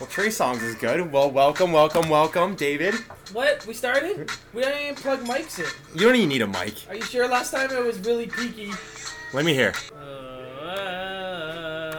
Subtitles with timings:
[0.00, 1.12] Well, Trey Songz is good.
[1.12, 2.94] Well, welcome, welcome, welcome, David.
[3.34, 3.66] What?
[3.66, 4.30] We started?
[4.54, 5.66] We didn't even plug mics in.
[6.00, 6.74] You don't even need a mic.
[6.88, 8.72] Are you sure last time it was really peaky?
[9.34, 9.74] Let me hear.
[9.94, 9.96] Uh,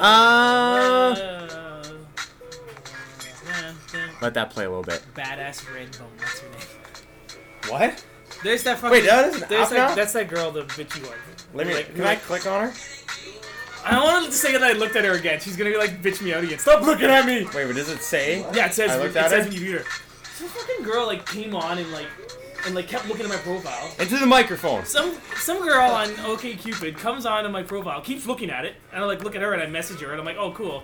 [0.02, 1.16] Uh.
[1.16, 1.84] uh,
[4.20, 5.04] Let that play a little bit.
[5.16, 7.72] Badass Redbone, that's her name.
[7.72, 8.04] What?
[8.44, 8.92] There's that fucking.
[8.92, 9.94] Wait, that is an app that, now?
[9.96, 11.18] That's that girl, the bitchy one.
[11.54, 11.76] Let me.
[11.76, 12.74] Like- Can I click on her?
[13.84, 15.40] I don't want to say that I looked at her again.
[15.40, 16.60] She's gonna be like bitch me out again.
[16.60, 17.46] Stop looking at me.
[17.54, 18.46] Wait, what does it say?
[18.54, 19.86] Yeah, it says I it looked at says when you view her.
[20.36, 22.08] Some fucking girl like came on and like
[22.66, 23.92] and like kept looking at my profile.
[24.00, 24.86] Into the microphone.
[24.86, 29.04] Some some girl on OkCupid comes on to my profile, keeps looking at it, and
[29.04, 30.84] I like look at her and I message her and I'm like, oh cool,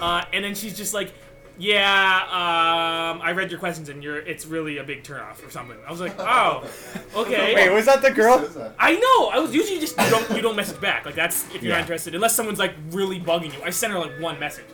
[0.00, 1.12] uh, and then she's just like,
[1.58, 5.76] yeah, um, I read your questions and you're it's really a big turnoff or something.
[5.86, 6.68] I was like, oh,
[7.14, 7.54] okay.
[7.54, 8.38] Wait, was that the girl?
[8.38, 8.74] That.
[8.78, 9.28] I know.
[9.28, 11.04] I was usually just you don't you don't message back.
[11.06, 11.76] Like that's if you're Yeah.
[11.76, 13.62] not interested, unless someone's like really bugging you.
[13.62, 14.64] I sent her like one message.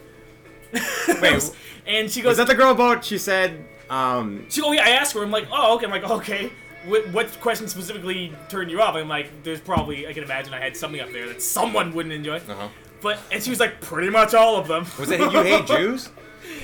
[1.21, 1.51] Wait,
[1.87, 3.05] and she goes, Was that the girl about?
[3.05, 5.23] She said, um, She, oh yeah, I asked her.
[5.23, 5.87] I'm like, oh okay.
[5.87, 6.51] I'm like, okay.
[6.87, 8.95] What, what question specifically turned you off?
[8.95, 12.15] I'm like, there's probably I can imagine I had something up there that someone wouldn't
[12.15, 12.37] enjoy.
[12.37, 12.69] uh-huh.
[13.03, 14.87] But and she was like, pretty much all of them.
[14.99, 16.09] Was it you hate Jews?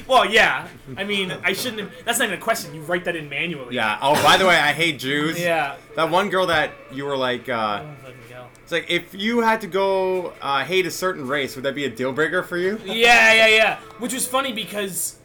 [0.07, 0.69] well, yeah.
[0.97, 1.81] I mean, I shouldn't.
[1.81, 2.05] have...
[2.05, 2.75] That's not even a question.
[2.75, 3.75] You write that in manually.
[3.75, 3.99] Yeah.
[4.01, 5.41] Oh, by the way, I hate Jews.
[5.41, 5.77] Yeah.
[5.95, 7.85] That one girl that you were like, uh,
[8.67, 11.85] it's like if you had to go uh, hate a certain race, would that be
[11.85, 12.81] a deal breaker for you?
[12.85, 13.79] Yeah, yeah, yeah.
[14.01, 15.19] Which was funny because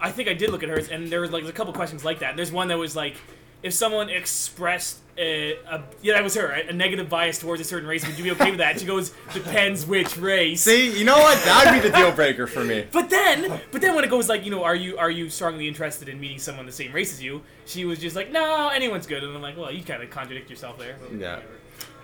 [0.00, 2.20] I think I did look at hers, and there was like a couple questions like
[2.20, 2.34] that.
[2.34, 3.16] There's one that was like,
[3.62, 6.68] if someone expressed a, a yeah, that was her, right?
[6.68, 8.80] a negative bias towards a certain race, would you be okay with that?
[8.80, 10.62] She goes, depends which race.
[10.62, 11.42] See, you know what?
[11.44, 12.86] That would be the deal breaker for me.
[12.90, 15.68] But then, but then when it goes like, you know, are you are you strongly
[15.68, 17.42] interested in meeting someone the same race as you?
[17.66, 20.48] She was just like, no, anyone's good, and I'm like, well, you kind of contradict
[20.48, 20.96] yourself there.
[21.16, 21.40] Yeah.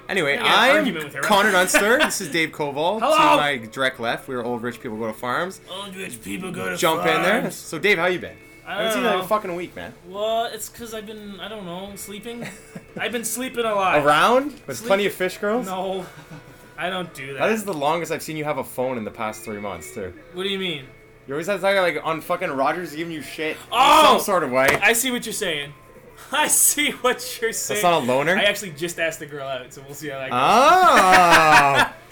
[0.09, 1.21] Anyway, I got an argument I'm her.
[1.21, 1.99] Connor Dunster.
[2.03, 2.99] this is Dave Koval.
[2.99, 3.17] Hello.
[3.17, 5.61] To my direct left, we are old rich people go to farms.
[5.71, 7.51] Old rich people go to Jump in there.
[7.51, 8.37] So, Dave, how you been?
[8.67, 9.25] I I haven't seen you in know.
[9.25, 9.95] a fucking week, man.
[10.07, 12.47] Well, it's because I've been, I don't know, sleeping.
[13.01, 14.05] I've been sleeping a lot.
[14.05, 15.67] Around with Sleep- plenty of fish girls.
[15.67, 16.07] No,
[16.79, 17.41] I don't do that.
[17.41, 19.93] That is the longest I've seen you have a phone in the past three months,
[19.95, 20.13] too.
[20.35, 20.85] What do you mean?
[21.27, 24.15] You always have to talk like on fucking Rogers giving you shit in Oh!
[24.17, 24.67] some sort of way.
[24.83, 25.75] I see what you're saying.
[26.33, 27.83] I see what you're saying.
[27.83, 28.37] That's not a loner.
[28.37, 31.95] I actually just asked the girl out, so we'll see how that goes.
[31.95, 31.95] Oh.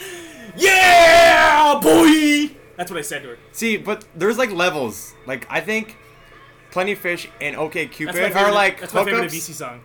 [0.59, 2.55] Yeah, boy.
[2.77, 3.39] That's what I said to her.
[3.53, 5.15] See, but there's like levels.
[5.27, 5.97] Like I think
[6.71, 8.41] Plenty of Fish and OK That's Cupid my favorite.
[8.43, 9.51] are like that's my favorite hookups.
[9.51, 9.81] VC song.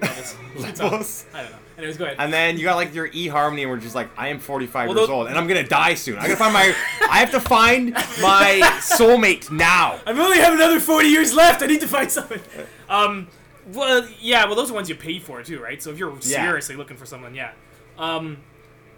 [0.00, 1.24] Levels.
[1.34, 1.58] I don't know.
[1.78, 2.16] Anyways, go ahead.
[2.18, 4.96] And then you got like your eHarmony, and we're just like, I am 45 Well,
[4.98, 6.18] years old, and I'm gonna die soon.
[6.18, 6.74] I gotta find my,
[7.10, 9.98] I have to find my soulmate now.
[10.06, 11.62] I only have another 40 years left.
[11.62, 12.40] I need to find someone.
[12.88, 13.28] Um,
[13.72, 14.46] well, yeah.
[14.46, 15.82] Well, those are ones you pay for too, right?
[15.82, 17.52] So if you're seriously looking for someone, yeah.
[17.98, 18.38] Um,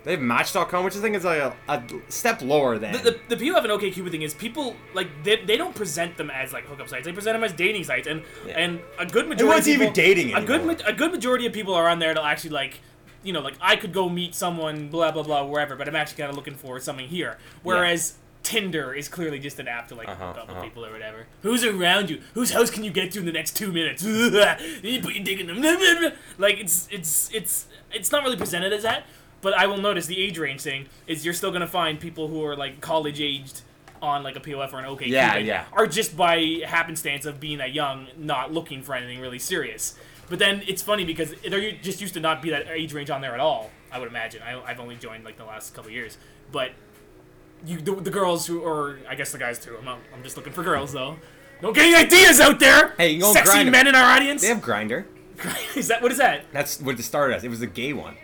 [0.08, 2.92] They have Match.com, which I think is like a, a step lower than.
[2.92, 5.74] the, the, the people have an OK Cupid thing is people like they, they don't
[5.74, 7.04] present them as like hookup sites.
[7.04, 9.42] They present them as dating sites, and and a good majority.
[9.44, 11.98] Who wants of people, even dating A good a good majority of people are on
[11.98, 12.80] there to actually like.
[13.22, 16.16] You know, like I could go meet someone, blah blah blah, wherever, but I'm actually
[16.16, 17.36] kind of looking for something here.
[17.62, 20.64] Whereas Tinder is clearly just an app to like Uh-huh, hook up with uh-huh.
[20.64, 21.26] people or whatever.
[21.42, 22.22] Who's around you?
[22.32, 24.02] Whose house can you get to in the next two minutes?
[24.82, 25.60] you put your dick in them.
[26.38, 29.04] like it's it's it's it's not really presented as that.
[29.40, 32.44] But I will notice the age range thing is you're still gonna find people who
[32.44, 33.62] are like college aged
[34.02, 35.64] on like a POF or an OK Yeah, Cupid yeah.
[35.72, 39.96] are just by happenstance of being that young, not looking for anything really serious.
[40.28, 43.20] But then it's funny because there just used to not be that age range on
[43.20, 43.70] there at all.
[43.90, 44.42] I would imagine.
[44.42, 46.18] I, I've only joined like the last couple years,
[46.52, 46.72] but
[47.64, 49.76] you the, the girls who, or I guess the guys too.
[49.78, 51.16] I'm not, I'm just looking for girls though.
[51.60, 52.94] Don't get any ideas out there.
[52.98, 54.42] Hey, you sexy men in our audience.
[54.42, 55.06] they have Grindr.
[55.76, 56.44] is that what is that?
[56.52, 57.44] That's what it started as.
[57.44, 58.16] It was a gay one.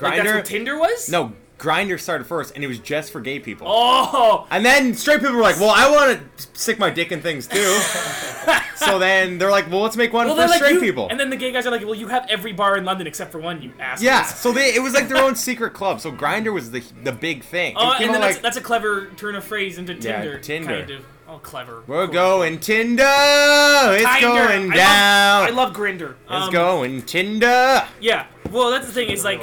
[0.00, 0.34] Like Grindr.
[0.36, 1.08] what Tinder was?
[1.10, 3.68] no, Grindr started first, and it was just for gay people.
[3.70, 7.20] Oh, And then straight people were like, "Well, I want to stick my dick in
[7.22, 7.78] things too."
[8.76, 11.20] so then they're like, "Well, let's make one well for like straight you, people." and
[11.20, 13.38] then the gay guys are like, well, you have every bar in London except for
[13.38, 14.02] one, you assholes.
[14.02, 16.00] yeah, so they it was like their own secret club.
[16.00, 17.74] So Grindr was the the big thing.
[17.76, 20.32] Oh, came and then that's, like, that's a clever turn of phrase into Tinder.
[20.34, 20.78] Yeah, Tinder.
[20.78, 21.04] Kind of.
[21.28, 21.82] Oh, clever.
[21.86, 22.12] we're Cool.
[22.12, 23.04] going Tinder.
[23.06, 24.20] It's Tinder.
[24.26, 25.40] going I down.
[25.42, 26.10] Love, I love Grindr.
[26.12, 27.86] it's Um, going Tinder.
[28.00, 28.26] Yeah.
[28.50, 29.42] Well, that's the thing is like,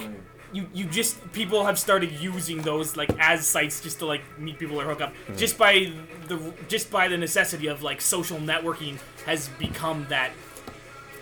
[0.53, 4.57] you you just people have started using those like as sites just to like meet
[4.57, 5.35] people or hook up Mm-hmm.
[5.37, 5.91] just by
[6.27, 10.31] the just by the necessity of like social networking has become that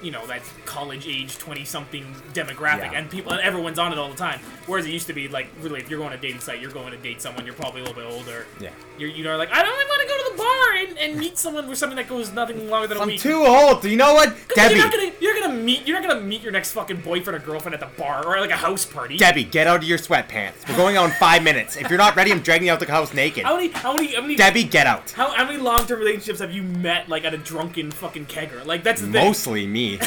[0.02, 2.04] you know that college age 20 something
[2.34, 3.00] demographic Yeah.
[3.00, 5.48] and people and everyone's on it all the time whereas it used to be like
[5.62, 7.82] really if you're going to a dating site you're going to date someone you're probably
[7.82, 8.70] a little bit older Yeah.
[8.98, 11.38] you're you know like i don't want to go to the bar and, and meet
[11.38, 13.84] someone with something that goes nothing longer than a I'm week i'm too old.
[13.86, 14.76] You know what Debbie?
[14.76, 17.46] You're not gonna you're gonna meet you're not gonna meet your next fucking boyfriend or
[17.46, 19.18] girlfriend at the bar or like a house party.
[19.18, 20.68] Debbie, get out of your sweatpants.
[20.70, 21.76] We're going out in five minutes.
[21.78, 23.44] If you're not ready, I'm dragging you out the house naked.
[23.46, 25.12] How many how many how many Debbie, get out.
[25.12, 28.66] how, how many long term relationships have you met like at a drunken fucking kegger?
[28.66, 29.26] Like that's the thing.
[29.26, 30.00] Mostly me.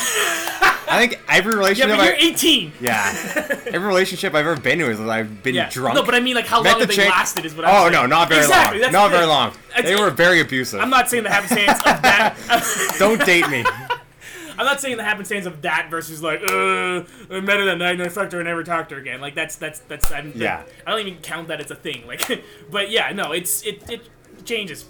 [0.92, 1.88] I think every relationship.
[1.90, 2.72] yeah, but you're I, 18.
[2.80, 3.12] yeah,
[3.66, 5.70] every relationship I've ever been to is I've been Yeah.
[5.70, 5.94] drunk.
[5.94, 7.64] No, but I mean like how met long the have they chick- lasted is what
[7.64, 7.92] I'm Oh saying.
[7.92, 8.80] no, not very exactly, long.
[8.82, 9.28] That's Not the very thing.
[9.28, 9.48] long.
[9.78, 10.80] It's- They were very abusive.
[10.80, 12.36] I'm not saying the happenstance of that.
[12.98, 13.64] Don't date me.
[14.58, 17.92] I'm not saying the happenstance of that versus like, uh, I met her that night
[17.92, 19.20] and I fucked her and never talked to her again.
[19.20, 20.64] Like that's that's that's I'm, Yeah.
[20.86, 22.04] I don't even count that as a thing.
[22.06, 24.02] Like, but yeah, no, it's it it
[24.44, 24.86] changes.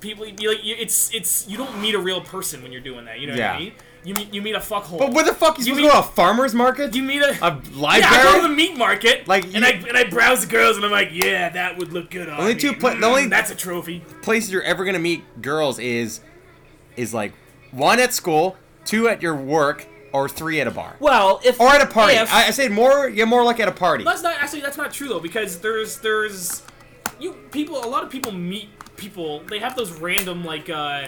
[0.00, 3.04] People, you, like, you, it's it's you don't meet a real person when you're doing
[3.04, 3.20] that.
[3.20, 3.52] You know what Yeah.
[3.52, 3.72] I mean?
[4.04, 4.98] You meet you meet a fuckhole.
[4.98, 6.94] But where the fuck you You supposed mean- to go to a farmer's market?
[6.94, 8.00] you meet a a library?
[8.00, 10.46] yeah, I go to the meat market, Like, and you- I and I browse the
[10.46, 12.60] girls, and I'm like, yeah, that would look good on only me.
[12.60, 14.02] two pla- the Mm, only- that's a trophy.
[14.22, 16.20] places you're ever gonna meet girls is
[16.96, 17.32] is like
[17.70, 20.94] one at school, two at your work, or three at a bar.
[21.00, 22.14] Well, if Or at a party.
[22.14, 23.08] if- I, I said more.
[23.08, 24.04] Yeah, more like at a party.
[24.04, 26.62] That's not actually that's not true though because there's there's
[27.18, 31.06] you people a lot of people meet people they have those random like uh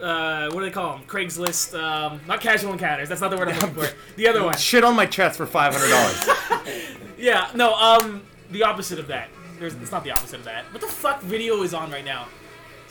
[0.00, 3.48] uh what do they call them Craigslist um not casual encounters that's not the word
[3.48, 6.76] I'm looking for the other one Shit on my chest for five hundred dollars.
[7.18, 9.28] yeah no um the opposite of that
[9.58, 12.26] there's it's not the opposite of that what the fuck video is on right now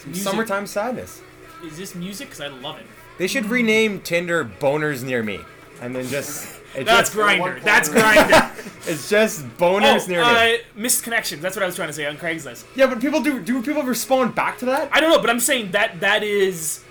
[0.04, 0.22] Music.
[0.24, 1.20] Summertime sadness.
[1.64, 2.86] is this music because I love it
[3.18, 5.40] They should rename Tinder "Boners Near Me,"
[5.80, 8.52] and then just that's Grindr that's Grindr
[8.88, 10.54] It's just oh boners near me.
[10.54, 13.20] uh, missed connections that's what I was trying to say on Craigslist Yeah, but people
[13.20, 13.40] do.
[13.40, 14.90] Do people respond back to that?
[14.92, 16.84] I don't know but I'm saying that that is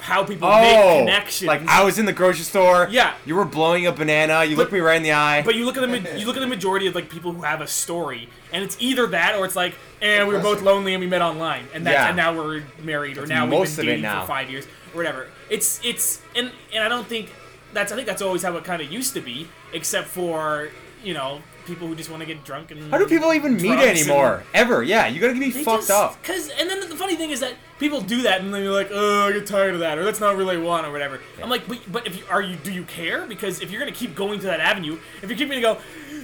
[0.00, 2.88] how people oh, make connections like I was in the grocery store.
[2.90, 3.14] Yeah.
[3.24, 4.44] You were blowing a banana.
[4.44, 5.42] You looked me right in the eye.
[5.42, 7.60] But you look at the you look at the majority of like people who have
[7.60, 11.00] a story, and it's either that or it's like, and we were both lonely and
[11.00, 12.08] we met online, and that's Yeah.
[12.08, 15.26] and now we're married or That's now we've been dating for five years or whatever.
[15.48, 17.32] It's it's and and I don't think
[17.72, 20.70] that's I think that's always how it kind of used to be, except for
[21.02, 23.78] you know people who just want to get drunk and How do people even meet
[23.78, 24.42] anymore?
[24.54, 24.82] Ever?
[24.82, 26.22] Yeah, you gotta be fucked just- up.
[26.22, 28.90] Cause and then the funny thing is that people do that and then you're like,
[28.92, 31.20] oh, I get tired of that, or that's not really what I want, or whatever.
[31.42, 33.26] I'm like, but, but if you are you do you care?
[33.26, 35.78] Because if you're gonna keep going to that avenue, if you're keeping to go,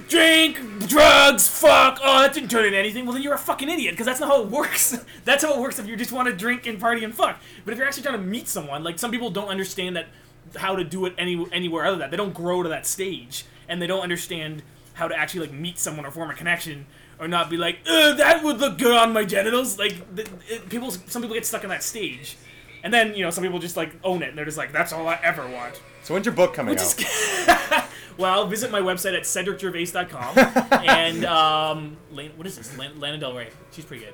[0.07, 0.57] drink,
[0.87, 3.93] drugs, fuck, oh that didn't turn into anything, well then you're a fucking idiot.
[3.93, 4.97] Because that's not how it works.
[5.25, 7.39] that's how it works if you just want to drink and party and fuck.
[7.65, 10.07] But if you're actually trying to meet someone, like some people don't understand that
[10.55, 12.11] how to do it any anywhere other than that.
[12.11, 14.63] They don't grow to that stage, and they don't understand
[14.97, 16.85] how to actually like meet someone or form a connection,
[17.19, 19.77] or not be like, that would look good on my genitals.
[19.79, 22.35] Like th- it, people, some people get stuck in that stage,
[22.83, 24.91] and then you know some people just like own it, and they're just like, that's
[24.91, 25.79] all I ever want.
[26.03, 26.99] So when's your book coming Which out?
[26.99, 27.83] is
[28.17, 30.37] well, visit my website at cedricgervais.com
[30.87, 32.77] and um, Lana, what is this?
[32.77, 33.49] Lan- Lana Del Rey.
[33.71, 34.13] She's pretty good.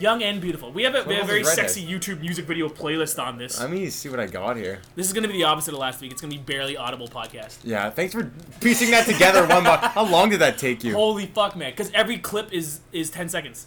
[0.00, 0.70] Young and beautiful.
[0.70, 3.60] We have a, we have a very sexy YouTube music video playlist on this.
[3.60, 4.80] Let me see what I got here.
[4.94, 6.12] This is going to be the opposite of last week.
[6.12, 7.58] It's going to be barely audible podcast.
[7.64, 8.30] Yeah, thanks for
[8.60, 9.46] piecing that together.
[9.46, 10.94] one by How long did that take you?
[10.94, 11.72] Holy fuck, man!
[11.72, 13.66] Because every clip is is ten seconds,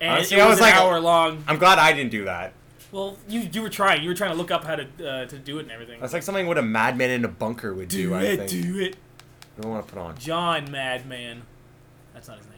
[0.00, 1.42] and Honestly, it I was, was an like- hour long.
[1.48, 2.52] I'm glad I didn't do that.
[2.92, 4.02] Well, you you were trying.
[4.02, 5.98] You were trying to look up how to uh, to do it and everything.
[6.00, 8.08] That's like something what a madman in a bunker would do.
[8.10, 8.50] do I it, think.
[8.50, 8.96] do it,
[9.58, 10.18] I don't want to put on.
[10.18, 11.42] John Madman.
[12.12, 12.53] That's not his name.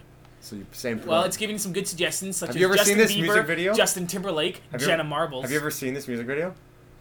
[0.46, 1.00] So saying.
[1.00, 3.12] put Well, it's giving some good suggestions such Have as you ever Justin seen this
[3.12, 3.74] Bieber, music video?
[3.74, 5.42] Justin Timberlake, Have Jenna ever- Marbles.
[5.42, 6.54] Have you ever seen this music video?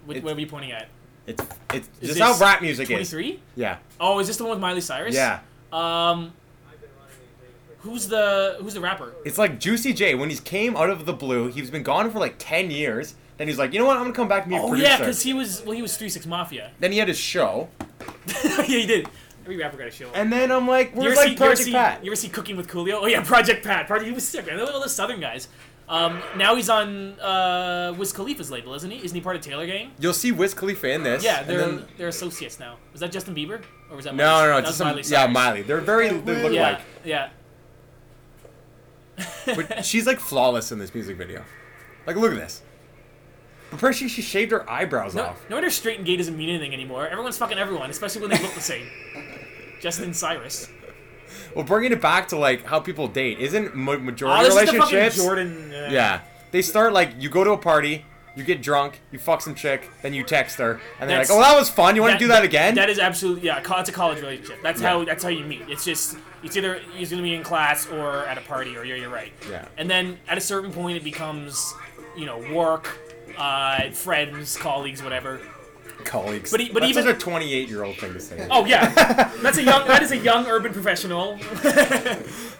[0.06, 0.88] Which, where are you pointing at?
[1.28, 1.44] It's
[1.74, 3.10] it's Is just how rap music is.
[3.10, 3.40] 23?
[3.56, 3.78] Yeah.
[4.00, 5.14] Oh, is this the one with Miley Cyrus?
[5.16, 5.40] Yeah.
[5.72, 6.34] Um,
[7.80, 9.14] who's the who's the rapper?
[9.26, 11.50] It's like Juicy J when he came out of the blue.
[11.50, 13.16] He's been gone for like ten years.
[13.38, 13.98] Then he's like, you know what?
[13.98, 15.98] I'm gonna come back and be a Oh yeah, because he was well, he was
[15.98, 16.72] Three Six Mafia.
[16.80, 17.68] then he had his show,
[18.46, 19.08] yeah, he did.
[19.46, 20.10] Every rapper got a show.
[20.16, 22.04] and then I'm like, you where's ever, like see, you, Project see, Pat?
[22.04, 23.00] you ever see Cooking with Coolio?
[23.02, 23.86] Oh yeah, Project Pat.
[23.88, 24.08] Project.
[24.08, 24.60] He was sick, man.
[24.60, 25.48] All the Southern guys.
[25.88, 28.98] Um, now he's on uh, Wiz Khalifa's label, isn't he?
[29.06, 29.92] Isn't he part of Taylor Gang?
[30.00, 31.24] You'll see Wiz Khalifa in this.
[31.24, 32.78] Yeah, they're then- they're associates now.
[32.92, 33.62] Was that Justin Bieber
[33.92, 34.16] or was that?
[34.16, 34.48] no, Miley?
[34.48, 34.56] no, no.
[34.56, 35.62] that Just was some, Miley yeah, Miley.
[35.62, 36.10] They're very.
[36.10, 36.82] They look Yeah, like.
[37.04, 37.30] yeah.
[39.46, 41.44] But she's like flawless in this music video.
[42.08, 42.62] Like, look at this.
[43.75, 45.50] But first, she, she shaved her eyebrows No, off.
[45.50, 47.08] no wonder straight and gay doesn't mean anything anymore.
[47.10, 48.88] Everyone's fucking everyone, especially when they look the same.
[49.82, 50.70] Justin Cyrus.
[51.53, 54.72] Well, bringing it back to like how people date, isn't ma- Oh, majority this is
[54.72, 55.10] the fucking?
[55.12, 55.74] Jordan.
[55.74, 58.05] Uh, Yeah, they start like you go to a party,
[58.38, 61.39] you get drunk, you fuck some chick, then you text her, and they're like, "Oh,
[61.41, 61.96] that was fun.
[61.98, 63.62] You want to do that again?" That is absolutely yeah.
[63.79, 64.62] It's a college relationship.
[64.63, 64.89] That's Yeah.
[64.89, 65.63] how that's how you meet.
[65.67, 68.98] It's just it's either he's gonna be in class or at a party or you're
[68.98, 69.34] you're right.
[69.50, 69.65] Yeah.
[69.77, 71.74] And then at a certain point it becomes,
[72.17, 72.98] you know, work,
[73.38, 75.39] uh, friends, colleagues, whatever.
[76.04, 76.51] Colleagues.
[76.51, 78.48] But he- but That's even- a 28 year old thing to say.
[78.51, 78.89] Oh yeah,
[79.42, 81.38] that's a young that is a young urban professional.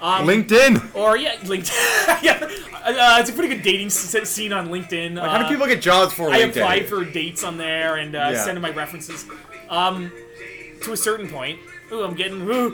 [0.02, 0.96] LinkedIn.
[0.96, 2.22] Or yeah, LinkedIn.
[2.24, 2.40] yeah,
[2.84, 5.16] uh, it's a pretty good dating s- scene on LinkedIn.
[5.16, 6.50] Like, how do Uh, people get jobs for I LinkedIn?
[6.50, 8.44] applied for dates on there and uh, Yeah.
[8.44, 9.26] send in my references.
[9.70, 10.12] Um,
[10.84, 11.60] to a certain point.
[11.92, 12.42] Ooh, I'm getting.
[12.42, 12.74] Ooh, ooh,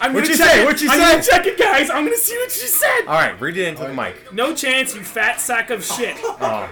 [0.00, 0.62] I'm What'd gonna you check say?
[0.62, 0.64] it.
[0.64, 1.10] What'd you I'm say?
[1.12, 1.90] gonna check it, guys.
[1.90, 3.00] I'm gonna see what she said.
[3.08, 4.32] All right, read it into the mic.
[4.32, 6.16] No chance, you fat sack of shit.
[6.22, 6.68] Oh.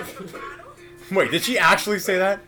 [1.10, 2.40] Wait, did she actually say that?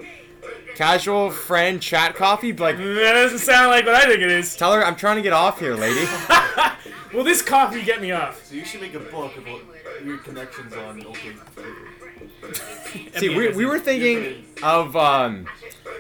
[0.75, 2.53] Casual friend chat coffee?
[2.53, 4.57] Like, that doesn't sound like what I think it is.
[4.57, 6.07] tell her I'm trying to get off here, lady.
[7.13, 8.45] Will this coffee get me off?
[8.47, 9.61] So you should make a book about
[10.05, 11.35] your connections on OK.
[13.17, 15.47] See, we, we were thinking of um.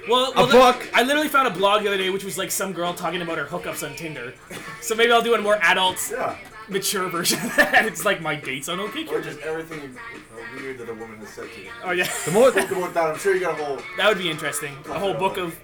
[0.09, 0.89] Well, well, book.
[0.95, 3.39] I literally found a blog the other day, which was like some girl talking about
[3.39, 4.35] her hookups on Tinder.
[4.81, 6.37] So maybe I'll do a more adult, Yeah.
[6.69, 7.87] Mature version of that.
[7.87, 11.29] It's like my dates on OK Or just everything uh, weird that a woman has
[11.31, 11.71] said to you.
[11.85, 13.05] Oh yeah, The more, Think about that.
[13.11, 13.79] I'm sure you got a whole.
[13.97, 14.77] that would be interesting.
[14.91, 15.59] A whole book of.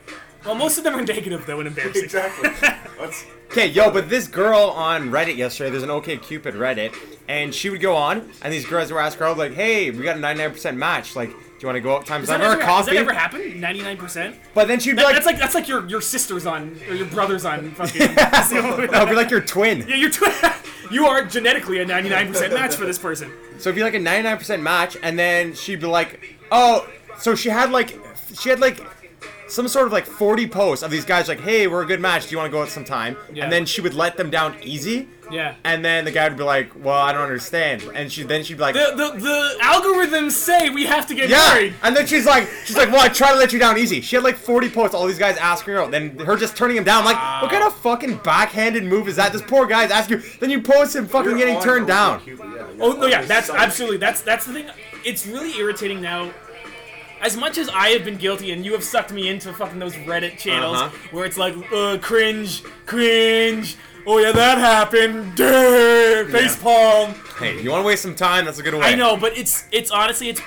[0.45, 2.05] Well, most of them are negative though and embarrassing.
[2.05, 2.51] Exactly.
[3.01, 3.25] That's.
[3.51, 6.95] Okay, yo, but this girl on Reddit yesterday, there's an OK Cupid Reddit,
[7.29, 10.17] and she would go on, and these girls were asking her, like, hey, we got
[10.17, 11.15] a 99% match.
[11.15, 12.67] Like, do you want to go out times Does that, over a ever, does that
[12.91, 12.99] coffee?
[12.99, 13.61] ever happen?
[13.61, 14.37] Ninety nine percent.
[14.55, 16.95] But then she'd be That, like, that's like that's like your your sisters on or
[16.95, 18.15] your brothers on fucking.
[18.17, 19.87] that's the only way that would be like your twin.
[19.89, 20.25] yeah, you're tw-
[20.95, 23.31] you are genetically a ninety nine percent match for this person.
[23.59, 27.49] So it'd be like a 99% match, and then she'd be like, oh, so she
[27.49, 27.99] had like,
[28.41, 28.81] she had like
[29.49, 32.25] some sort of like 40 posts of these guys like, hey, we're a good match.
[32.27, 33.17] Do you want to go out sometime?
[33.33, 33.45] Yeah.
[33.45, 35.09] And then she would let them down easy.
[35.31, 35.55] Yeah.
[35.65, 37.83] And then the guy would be like, well, I don't understand.
[37.95, 41.29] And she then she'd be like, The, the the algorithms say we have to get
[41.31, 41.49] yeah.
[41.55, 41.75] married.
[41.83, 44.01] And then she's like, she's like, well, I try to let you down easy.
[44.01, 45.91] She had like 40 posts, all these guys asking her out.
[45.91, 47.05] Then her just turning him down.
[47.05, 49.33] like, what kind of fucking backhanded move is that?
[49.33, 50.25] This poor guy's asking you.
[50.41, 52.21] Then you post him fucking You're getting turned down.
[52.21, 54.71] OkCupid, yeah, Oh no, yeah, that's absolutely that's that's the thing.
[55.05, 56.33] It's really irritating now.
[57.25, 59.95] As much as I have been guilty, and you have sucked me into fucking those
[59.95, 61.09] Reddit channels Uh-huh.
[61.11, 63.77] where it's like, uh, cringe, cringe.
[64.07, 65.35] Oh yeah, that happened.
[65.35, 67.15] Duh, face palm.
[67.39, 68.45] Hey, you want to waste some time?
[68.45, 68.83] That's a good way.
[68.83, 70.43] I know, but it's it's honestly it's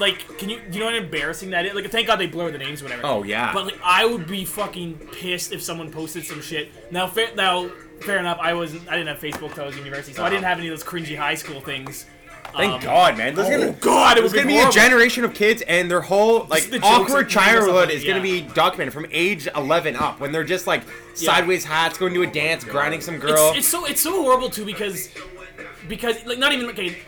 [0.00, 1.74] like, can you you know how embarrassing that is?
[1.74, 3.02] Like, thank God they blur the names, or whatever.
[3.04, 3.52] Oh, yeah.
[3.52, 6.72] But like, I would be fucking pissed if someone posted some shit.
[6.90, 7.68] Now, fair now,
[8.00, 8.38] fair enough.
[8.40, 8.88] I wasn't.
[8.88, 10.72] I didn't have Facebook till I was in university, so I didn't have any of
[10.78, 12.06] those cringy high school things.
[12.54, 13.34] Thank Um, God, man.
[13.34, 16.02] There's Oh gonna, God, it was gonna be be a generation of kids, and their
[16.02, 19.48] whole like the awkward that make us childhood up, is gonna be documented from age
[19.54, 20.82] 11 up, when they're just like
[21.14, 23.50] sideways hats, going to a dance, grinding some girl.
[23.50, 25.08] It's, it's so it's so horrible too because
[25.88, 26.98] because like not even okay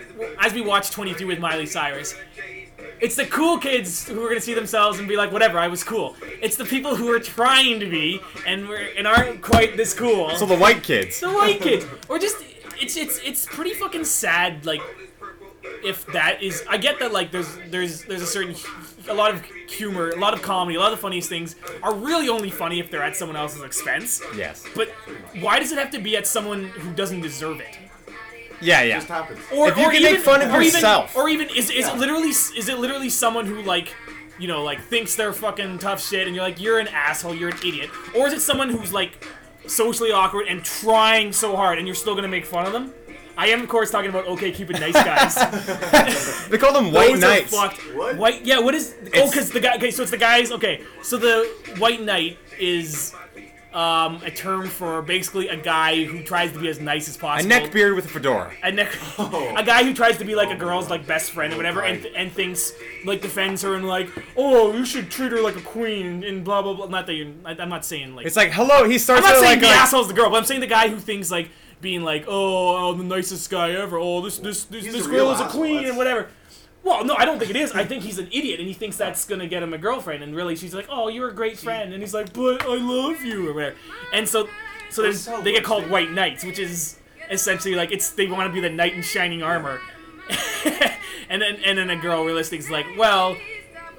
[0.41, 2.15] as we watch 23 with Miley Cyrus.
[3.01, 5.85] It's the cool kids who are gonna see themselves and be like, whatever, I was
[5.85, 6.17] cool.
[6.41, 10.31] It's the people who are trying to be and were, and aren't quite this cool.
[10.31, 11.21] so the white kids.
[11.21, 12.37] the white kids, or just
[12.81, 14.65] it's it's it's pretty fucking sad.
[14.65, 14.81] Like
[15.85, 18.55] if that is, I get that like there's there's there's a certain
[19.09, 21.95] a lot of humor, a lot of comedy, a lot of the funniest things are
[21.95, 24.23] really only funny if they're at someone else's expense.
[24.37, 24.65] Yes.
[24.75, 24.89] But
[25.41, 27.79] why does it have to be at someone who doesn't deserve it?
[28.61, 28.95] Yeah, yeah.
[28.97, 29.41] Just happens.
[29.53, 31.11] Or, If you or can even, make fun of or yourself.
[31.11, 31.93] even, or even is, is Yeah.
[31.95, 33.95] it literally is it literally someone who like
[34.39, 37.51] you know like thinks they're fucking tough shit and you're like you're an asshole you're
[37.51, 39.25] an idiot or is it someone who's like
[39.67, 42.93] socially awkward and trying so hard and you're still gonna make fun of them?
[43.37, 45.35] I am of course talking about okay keeping nice guys.
[46.49, 47.55] They call them white Those knights.
[47.55, 47.81] Are fucked.
[47.97, 48.17] What?
[48.17, 51.17] White yeah what is oh because the guy okay so it's the guys okay so
[51.17, 51.49] the
[51.79, 53.15] white knight is.
[53.73, 57.51] Um, a term for basically a guy who tries to be as nice as possible.
[57.51, 58.53] A possible neck beard with a fedora.
[58.63, 58.83] a, ne-
[59.19, 62.07] a guy who tries to be like a girl's like best friend or whatever, and,
[62.15, 62.73] and thinks
[63.05, 66.63] like defends her and like, oh, you should treat her like a queen and blah
[66.63, 66.87] blah blah.
[66.87, 68.89] Not that you, I, I'm not saying like, It's like, hello.
[68.89, 70.45] He starts I'm starts not out saying like, the like asshole's the girl, but I'm
[70.45, 71.51] saying the guy who thinks like
[71.85, 73.97] being like, oh, oh the nicest guy ever.
[73.99, 76.29] Oh, this this this, He's this a girl is a asshole, queen that's- and whatever.
[76.83, 77.73] Well, no, I don't think it is.
[77.73, 80.23] I think he's an idiot, and he thinks that's gonna get him a girlfriend.
[80.23, 83.23] And really, she's like, "Oh, you're a great friend," and he's like, "But I love
[83.23, 83.77] you," or whatever.
[84.13, 84.49] And so,
[84.91, 85.93] so then That's how they get called works.
[85.93, 86.99] white knights, which is
[87.31, 89.81] essentially like it's they want to be the knight in shining armor.
[91.31, 93.37] and then and then a girl realistic is like, "Well,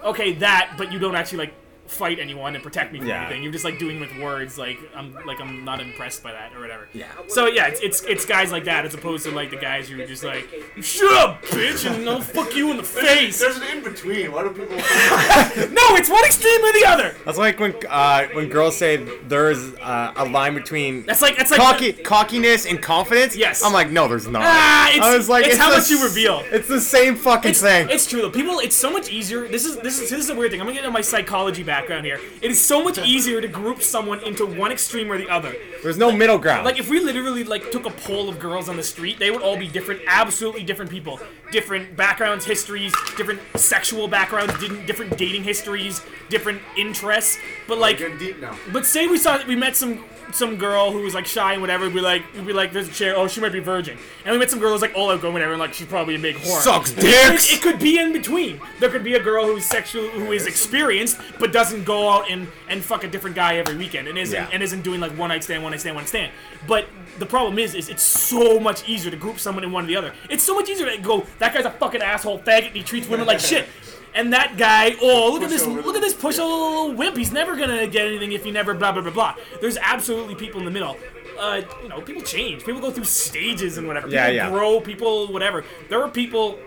[0.04, 1.54] okay, that, but you don't actually like
[1.96, 3.22] fight anyone and protect me from Yeah.
[3.26, 3.44] anything.
[3.44, 6.60] You're just like doing with words, like I'm like I'm not impressed by that or
[6.60, 6.88] whatever.
[6.94, 7.08] Yeah.
[7.28, 10.02] So yeah, it's, it's it's guys like that as opposed to like the guys who
[10.02, 10.48] are just like,
[10.82, 13.40] shut up, bitch, and I'll fuck you in the face.
[13.40, 14.32] There's an in between.
[14.32, 14.76] Why do people?
[15.76, 17.16] No, it's one extreme or the other.
[17.26, 18.98] That's like when uh, when girls say
[19.28, 23.36] there's uh, a line between That's like that's like cocky cockiness and confidence.
[23.36, 23.64] Yes.
[23.64, 24.44] I'm like, no, there's not.
[24.44, 26.44] Ah, it's- I was like, it's how the much you reveal.
[26.52, 27.90] It's the same fucking It's, thing.
[27.90, 28.30] it's true though.
[28.32, 29.48] People, it's so much easier.
[29.48, 30.60] This is this is this is a weird thing.
[30.62, 32.20] I'm gonna get into my psychology background here.
[32.42, 35.56] It is so much easier to group someone into one extreme or the other.
[35.84, 36.66] there's no middle ground.
[36.66, 39.44] Like if we literally like took a poll of girls on the street, they would
[39.44, 41.20] all be different, absolutely different people,
[41.52, 47.38] different backgrounds, histories, different sexual backgrounds, different different dating histories, different interests.
[47.68, 48.58] But like, Getting deep now.
[48.74, 51.62] but say we saw that we met some some girl who was like shy and
[51.62, 51.86] whatever.
[51.86, 53.16] We'd be like, we'd be like, there's a chair.
[53.16, 53.98] Oh, she might be virgin.
[54.26, 55.54] And we met some girl who's like all outgoing, whatever.
[55.54, 56.62] And like she's probably a big whore.
[56.62, 57.52] Sucks It, dicks.
[57.54, 58.60] it could be in between.
[58.80, 62.48] There could be a girl who's sexual, who is experienced, but doesn't go out and,
[62.70, 64.50] and fuck a different guy every weekend, and isn't Yeah.
[64.52, 66.32] and isn't doing like one night stand, one night stand, one night stand.
[66.68, 66.88] But
[67.20, 69.96] the problem is, is it's so much easier to group someone in one or the
[69.96, 70.14] other.
[70.30, 73.08] It's so much easier to go, that guy's a fucking asshole faggot, and he treats
[73.08, 73.68] women like shit.
[74.16, 75.84] And that guy, oh look at this, Pushover.
[75.86, 77.18] look at this push little wimp.
[77.18, 79.36] He's never gonna get anything if he never blah blah blah blah.
[79.62, 80.98] There's absolutely people in the middle.
[81.38, 82.64] Uh, you know, people change.
[82.64, 84.08] People go through stages and whatever.
[84.08, 84.50] Yeah, people yeah.
[84.50, 84.80] grow.
[84.80, 85.66] People, whatever.
[85.90, 86.58] There were people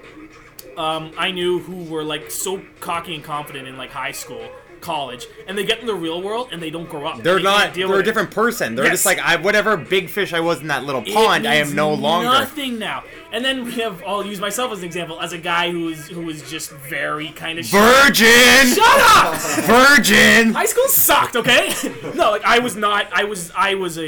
[0.77, 4.49] um, I knew who were like so cocky and confident in like high school,
[4.81, 7.23] college, and they get in the real world and they don't grow up.
[7.23, 8.03] They're They can't They're a with it.
[8.05, 8.75] different person.
[8.75, 8.95] They're Yes.
[8.95, 11.49] just like I, whatever big fish I was in that little pond.
[11.49, 12.29] I am no longer.
[12.29, 13.03] nothing now.
[13.31, 14.03] And then we have.
[14.07, 17.29] I'll use myself as an example as a guy who is who is just very
[17.31, 17.67] kind of.
[17.67, 18.27] Virgin.
[18.75, 19.35] Shut up!
[19.67, 20.53] Virgin.
[20.55, 21.75] High school sucked, okay?
[22.15, 23.07] no, like I was not.
[23.13, 23.53] I was.
[23.55, 24.03] I was a.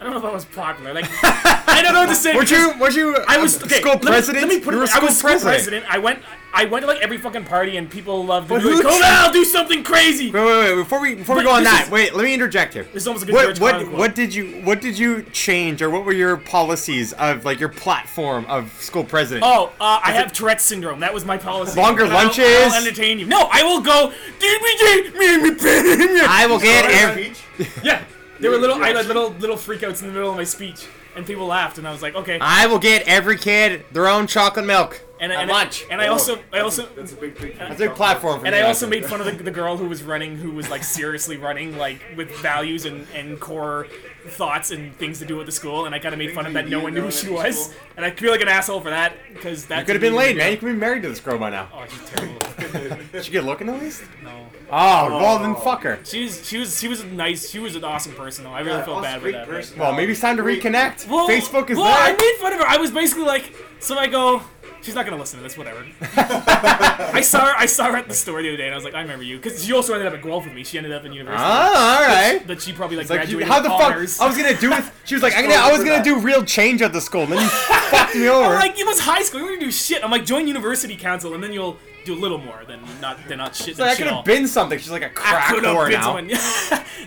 [0.00, 0.92] I don't know if I was popular.
[0.92, 2.34] Like I don't know what to say.
[2.34, 2.74] Were you?
[2.80, 3.16] Were you?
[3.28, 4.48] I was okay, school let me- president.
[4.48, 4.88] Let me, put you it.
[4.88, 5.54] were I was school president.
[5.54, 5.84] president.
[5.88, 6.18] I went.
[6.54, 9.02] I went to like every fucking party and people loved But be like, who "Come
[9.02, 10.74] on, do something crazy." Wait, wait, wait!
[10.74, 12.14] Before we before we go on that, is- wait.
[12.14, 12.82] Let me interject here.
[12.92, 15.80] This is almost like a What George what what did you what did you change
[15.80, 19.44] or what were your policies of like your platform of school president?
[19.46, 21.00] Oh, uh, I have Tourette's syndrome.
[21.00, 21.78] That was my policy.
[21.80, 22.44] Longer I'll- lunches?
[22.46, 23.26] I'll, entertain you.
[23.26, 24.12] No, I will go.
[24.38, 27.68] DBJ, me and me pen." I will get Sorry, every.
[27.84, 28.02] Yeah,
[28.40, 28.82] there were little.
[28.82, 31.86] I had little little freakouts in the middle of my speech, and people laughed, and
[31.86, 32.38] I was like, okay.
[32.40, 35.86] I will get every kid their own chocolate milk And, at and, lunch.
[35.88, 37.54] and I oh, also, I also, That's a big thing.
[37.56, 39.76] That's a big platform for and me, I also made fun of the, the girl
[39.76, 43.86] who was running, who was like seriously running, like with values and, and core
[44.26, 46.52] thoughts and things to do with the school, and I kind of made fun of
[46.54, 46.68] that.
[46.68, 49.66] No one knew who she was, and I feel like an asshole for that because
[49.66, 50.50] that You could have been late, man.
[50.50, 51.68] You could be married to this girl by now.
[51.72, 53.02] Oh, she's terrible.
[53.12, 54.02] Did you get looking at least?
[54.24, 55.98] No, Oh, well then fuck her.
[56.02, 58.50] she was, she was, she was a nice, she was an awesome person though.
[58.52, 59.46] I really Yeah, felt also bad for great that.
[59.46, 59.78] but- person.
[59.78, 61.08] Well, maybe it's time to reconnect.
[61.08, 62.66] Well, Facebook is well, I made fun of her.
[62.66, 64.42] I was basically like, so I go,
[64.82, 65.86] she's not gonna listen to this, whatever.
[66.16, 67.54] I saw her.
[67.56, 69.24] I saw her at the store the other day, and I was like, I remember
[69.24, 70.64] you, because she also ended up at Guelph with me.
[70.64, 71.44] She ended up in university.
[71.44, 72.46] Ah, all right.
[72.46, 73.92] But she probably like, like, graduated how the fuck?
[73.92, 74.84] I was gonna do it.
[75.04, 77.32] She was like, I'm gonna, I was gonna do real change at the school, and
[77.32, 77.48] then you
[77.90, 78.46] fucked me over.
[78.46, 79.40] I'm like, it was high school.
[79.40, 80.04] You gonna do shit.
[80.04, 83.38] I'm like, join university council, and then you'll do a little more than not than
[83.38, 83.76] not shit.
[83.76, 84.78] So I shit could have been something.
[84.78, 86.28] She's like a crack have whore been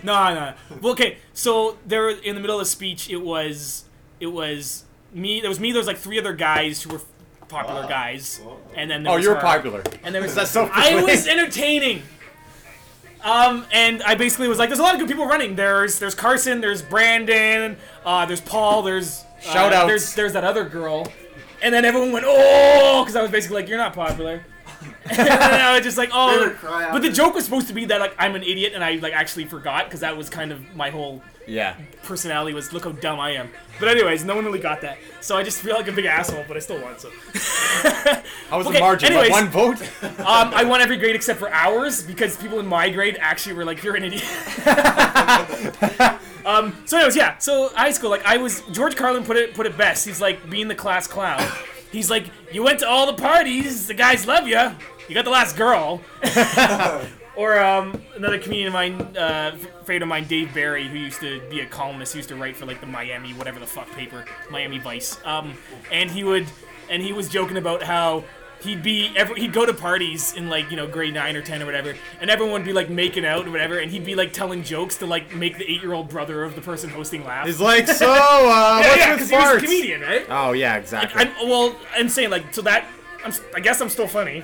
[0.02, 0.32] now.
[0.32, 0.78] no, no.
[0.80, 1.18] Well, okay.
[1.32, 3.84] So there, in the middle of the speech, it was,
[4.20, 5.40] it was me.
[5.40, 5.72] There was me.
[5.72, 7.00] There was like three other guys who were
[7.48, 8.40] popular guys,
[8.74, 9.40] and then there Oh, was you're her.
[9.40, 9.82] popular.
[10.02, 12.02] And there was That's so I was entertaining.
[13.24, 15.56] Um, and I basically was like, "There's a lot of good people running.
[15.56, 19.86] There's there's Carson, there's Brandon, uh, there's Paul, there's uh, Shout outs.
[19.88, 21.12] There's there's that other girl."
[21.62, 24.44] And then everyone went, "Oh," because I was basically like, "You're not popular."
[25.18, 27.84] and then I was just like, "Oh." cry But the joke was supposed to be
[27.86, 30.74] that like I'm an idiot, and I like actually forgot because that was kind of
[30.76, 31.76] my whole Yeah.
[32.02, 33.50] personality was look how dumb I am.
[33.78, 36.44] But anyways, no one really got that, so I just feel like a big asshole,
[36.48, 36.98] but I still won.
[36.98, 39.30] So I was Okay, the margin, anyways.
[39.30, 39.82] but one vote.
[40.20, 43.64] um, I won every grade except for ours because people in my grade actually were
[43.64, 44.24] like, "You're an idiot."
[46.44, 47.38] um, so anyways, yeah.
[47.38, 48.62] So high school, like I was.
[48.72, 50.06] George Carlin put it put it best.
[50.06, 51.42] He's like being the class clown.
[51.92, 53.86] He's like, "You went to all the parties.
[53.86, 54.70] The guys love you.
[55.08, 56.00] You got the last girl."
[57.36, 61.20] Or um, another comedian of mine, uh, f- favorite of mine, Dave Barry, who used
[61.20, 64.24] to be a columnist, used to write for like the Miami, whatever the fuck paper,
[64.50, 65.18] Miami Vice.
[65.22, 65.52] Um,
[65.92, 66.46] and he would,
[66.88, 68.24] and he was joking about how
[68.62, 71.60] he'd be, every, he'd go to parties in like you know grade nine or ten
[71.62, 74.32] or whatever, and everyone would be like making out or whatever, and he'd be like
[74.32, 77.44] telling jokes to like make the eight-year-old brother of the person hosting laugh.
[77.44, 80.26] He's like, so, uh, yeah, what's yeah, with 'cause he was a comedian, right?
[80.30, 81.20] Oh yeah, exactly.
[81.20, 82.86] I'm, well, I'm saying like so that.
[83.26, 84.42] I'm, I guess I'm still funny.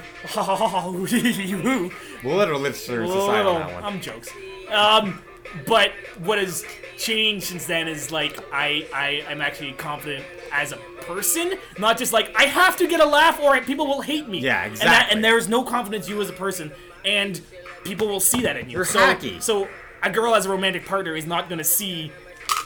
[2.25, 3.85] We'll let our listeners decide on that one.
[3.85, 4.31] I'm jokes.
[4.71, 5.23] Um,
[5.66, 5.92] but
[6.25, 6.64] what has
[6.97, 12.12] changed since then is like I, I I'm actually confident as a person, not just
[12.12, 14.38] like I have to get a laugh or people will hate me.
[14.40, 15.14] Yeah, And, that, exactly.
[15.16, 16.73] and there is no confidence you as a person,
[17.05, 17.40] and
[17.85, 18.77] people will see that in you.
[18.77, 19.42] You're so, hacky.
[19.42, 19.68] So
[20.03, 22.11] a girl as a romantic partner is not gonna see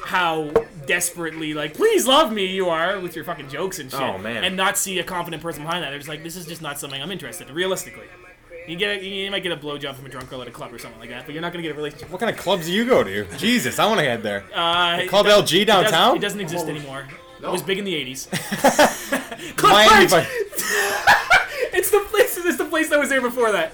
[0.07, 0.49] how
[0.87, 4.45] desperately like please love me you are with your fucking jokes and shit Oh, man.
[4.45, 6.79] and not see a confident person behind that they're just like this is just not
[6.79, 8.07] something i'm interested in realistically
[8.69, 10.75] you get a, you might get a blowjob from a drunk girl at a club
[10.75, 12.11] or something like that, but you're not gonna get a relationship.
[12.11, 13.25] What kind of clubs do you go to?
[13.37, 14.43] Jesus, I want to head there.
[14.53, 16.17] Uh, Club it does- LG it does- downtown?
[16.17, 17.07] It doesn't exist anymore.
[17.41, 18.27] It was big in the '80s.
[19.63, 20.27] Miami, Club but
[21.73, 22.37] It's the place.
[22.39, 23.73] It's the place that was there before that.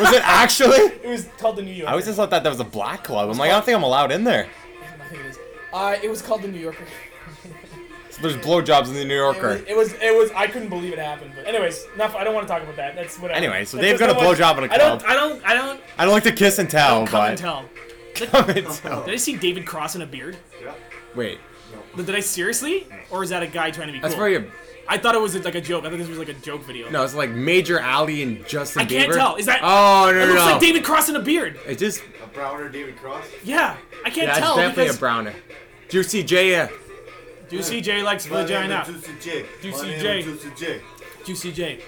[0.00, 0.76] was it actually?
[0.78, 1.88] It was called the New York.
[1.88, 3.30] I always just thought that that was a black club.
[3.30, 4.48] I'm like, I don't think I'm allowed in there.
[5.72, 6.84] Uh, it was called the New Yorker.
[8.10, 9.48] So there's blowjobs in the New It Yorker.
[9.48, 9.92] was, it was.
[9.94, 10.30] It was.
[10.32, 11.32] I couldn't believe it happened.
[11.36, 12.16] But anyways, enough.
[12.16, 12.96] I don't want to talk about that.
[12.96, 13.36] That's whatever.
[13.38, 15.04] Anyway, so That's Dave just got a not what- blowjob in a I don't.
[15.08, 15.44] I don't.
[15.46, 15.80] I don't.
[15.98, 19.04] I don't like to kiss and tell, Come and but tell.
[19.04, 20.36] Did I see David Cross in a beard?
[20.62, 20.74] Yeah.
[21.14, 21.38] Wait,
[21.96, 22.86] But Did I seriously?
[23.10, 24.08] Or is that a guy trying to be cool?
[24.08, 24.44] that's probably a
[24.88, 25.84] I thought it was like a joke.
[25.84, 26.90] I thought this was like a joke video.
[26.90, 27.04] no.
[27.04, 29.14] It's like Major Ali and Justin I can't Bieber.
[29.14, 29.36] tell.
[29.36, 29.60] Is that?
[29.62, 30.50] Oh no It no looks no!
[30.52, 31.58] like David Cross in a beard.
[31.64, 33.24] it just A browner David Cross.
[33.44, 35.34] Yeah, I can't yeah, it's tell definitely because a browner.
[35.90, 36.54] Juicy J.
[36.60, 36.68] Uh,
[37.50, 38.82] Juicy J likes My name vagina.
[38.88, 39.46] is Juicy J.
[39.62, 40.18] Juicy My name J.
[40.20, 40.80] is Juicy J.
[41.24, 41.80] Juicy J.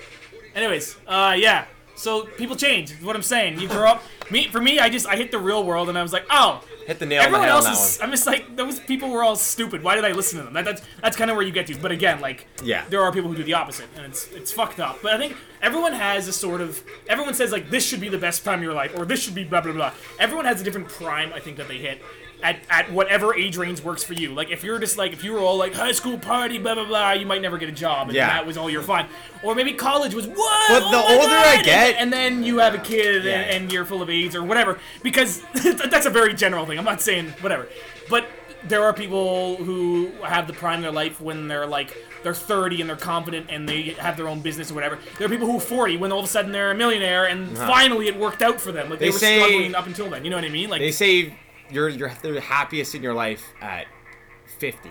[0.55, 1.67] Anyways, uh, yeah.
[1.95, 2.91] So people change.
[2.91, 3.61] Is what I'm saying.
[3.61, 4.03] You grow up.
[4.31, 6.65] Me, for me, I just I hit the real world and I was like, oh,
[6.87, 7.99] hit the nail on the everyone head on else that is.
[7.99, 8.07] one.
[8.09, 9.83] I'm just like those people were all stupid.
[9.83, 10.55] Why did I listen to them?
[10.55, 11.77] That, that's that's kind of where you get to.
[11.77, 12.85] But again, like Yeah.
[12.88, 14.99] there are people who do the opposite, and it's it's fucked up.
[15.03, 18.19] But I think everyone has a sort of everyone says like this should be the
[18.19, 19.93] best time of your life, or this should be blah blah blah.
[20.19, 21.31] Everyone has a different prime.
[21.35, 22.03] I think that they hit.
[22.42, 24.35] At, at whatever age range works for you.
[24.35, 26.85] Like if you're just like if you were all like high school party blah blah
[26.87, 28.26] blah, you might never get a job, and Yeah.
[28.26, 29.07] that was all your fun.
[29.44, 30.68] Or maybe college was what?
[30.68, 33.33] But Oh the older I get- and, and then you have a kid Yeah.
[33.42, 34.81] and, and you're full of AIDS or whatever.
[35.05, 36.78] Because that's a very general thing.
[36.78, 37.68] I'm not saying whatever,
[38.11, 38.26] but
[38.64, 42.81] there are people who have the prime of their life when they're like they're 30
[42.81, 44.98] and they're confident and they have their own business or whatever.
[45.18, 47.57] There are people who are 40 when all of a sudden they're a millionaire and
[47.57, 47.66] uh-huh.
[47.66, 48.88] finally it worked out for them.
[48.90, 50.24] Like they, They were say- struggling up until then.
[50.24, 50.70] You know what I mean?
[50.70, 51.35] Like They say
[51.73, 53.87] you're you're the happiest in your life at
[54.59, 54.91] 50,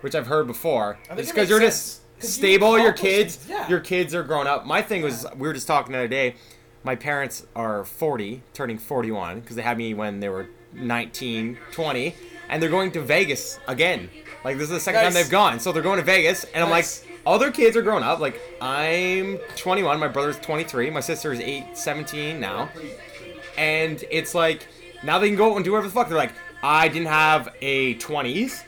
[0.00, 0.98] which I've heard before.
[1.10, 1.74] It's because makes you're sense.
[1.74, 2.78] just 'Cause you stable.
[2.78, 3.66] Your kids, yeah.
[3.68, 4.66] your kids are grown up.
[4.66, 6.34] My thing was we were just talking the other day.
[6.82, 12.14] My parents are 40, turning 41 because they had me when they were 19, 20,
[12.48, 14.10] and they're going to Vegas again.
[14.44, 16.70] Like this is the second time they've gone, so they're going to Vegas, and I'm
[16.70, 16.84] like.
[16.84, 17.04] Nice.
[17.26, 18.18] All their kids are grown up.
[18.18, 22.70] Like I'm 21, my brother's 23, my sister's 8, 17 now
[23.58, 24.66] and it's like
[25.02, 26.08] now they can go out and do whatever the fuck.
[26.08, 26.32] They're like,
[26.62, 28.62] I didn't have a 20s,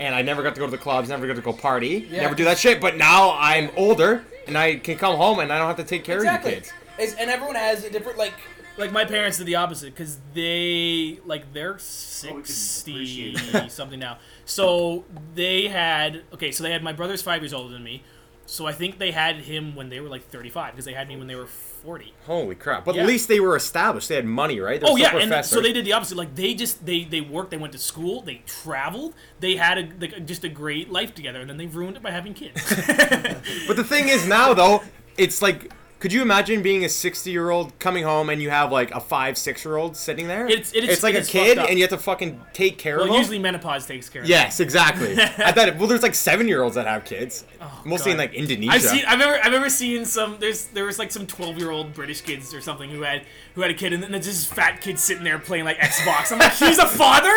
[0.00, 2.22] and I never got to go to the clubs, never got to go party, Yeah.
[2.22, 2.80] never do that shit.
[2.80, 6.04] But now I'm older, and I can come home, and I don't have to take
[6.04, 6.52] care Exactly.
[6.52, 6.72] of you kids.
[6.98, 8.34] Is, and everyone has a different like.
[8.78, 13.98] like my parents did the opposite because they like they're oh, can 60 appreciate something
[13.98, 18.02] now so they had okay so they had my brother's five years older than me
[18.46, 21.16] so i think they had him when they were like 35 because they had me
[21.16, 22.84] when they were 40 Holy crap!
[22.84, 23.02] But Yeah.
[23.02, 24.08] at least they were established.
[24.08, 24.80] They had money, right?
[24.80, 27.52] They're oh yeah and so they did the opposite like they just they they worked
[27.52, 31.40] they went to school they traveled they had a like, just a great life together
[31.40, 32.60] and then they ruined it by having kids
[33.68, 34.82] But the thing is now though,
[35.16, 35.70] it's like.
[36.06, 39.00] Could you imagine being a 60 year old coming home and you have like a
[39.00, 40.46] five, six year old sitting there?
[40.46, 42.98] It's- it is- it's like it a kid and you have to fucking take care
[42.98, 43.18] well of them.
[43.18, 44.30] usually menopause takes care of it.
[44.30, 45.14] Yes, exactly.
[45.20, 47.44] I thought, well, there's like seven year olds that have kids.
[47.60, 48.70] Oh, Mostly in like Indonesia.
[48.72, 49.04] I've seen.
[49.04, 49.34] I've ever.
[49.42, 50.36] I've ever seen some.
[50.38, 50.66] There's.
[50.66, 53.22] There was like some 12 year old British kids or something who had
[53.56, 56.30] who had a kid, and then there's this fat kid sitting there playing like Xbox.
[56.30, 57.34] I'm like, he's a father.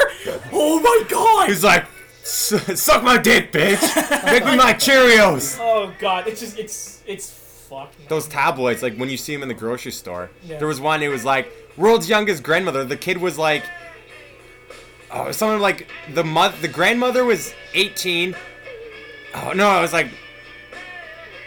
[0.53, 1.49] Oh my god.
[1.49, 1.85] He's like,
[2.21, 3.81] "S- suck my dick, bitch.
[4.25, 5.57] Make me my Cheerios.
[5.59, 6.27] oh god.
[6.27, 6.59] It's just.
[6.59, 7.01] It's.
[7.07, 7.39] It's
[7.77, 7.87] man.
[8.07, 10.29] Those tabloids, like when you see them in the grocery store.
[10.43, 10.57] Yeah.
[10.57, 11.01] There was one.
[11.03, 12.83] It was like world's youngest grandmother.
[12.85, 13.63] The kid was like,
[15.11, 16.57] oh, someone like the mother.
[16.61, 18.35] The grandmother was 18.
[19.35, 20.09] Oh no, I was like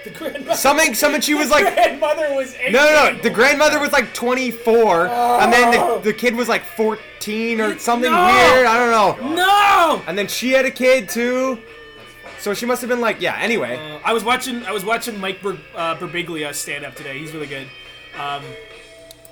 [0.04, 0.54] The grandmother.
[0.56, 0.94] something.
[0.94, 1.20] Something.
[1.20, 1.64] She was like.
[1.74, 2.54] grandmother was.
[2.70, 3.22] No, no, no.
[3.22, 6.00] The grandmother was like 24, and then the, oh.
[6.00, 8.24] the kid was like 14 or something No.
[8.26, 8.66] weird.
[8.66, 9.34] I don't know.
[9.34, 10.02] No.
[10.06, 11.58] And then she had a kid too.
[12.42, 13.36] So she must have been like, yeah.
[13.38, 14.64] Anyway, Uh, I was watching.
[14.64, 17.16] I was watching Mike Ber, uh, stand up today.
[17.18, 17.68] He's really good.
[18.18, 18.42] Um,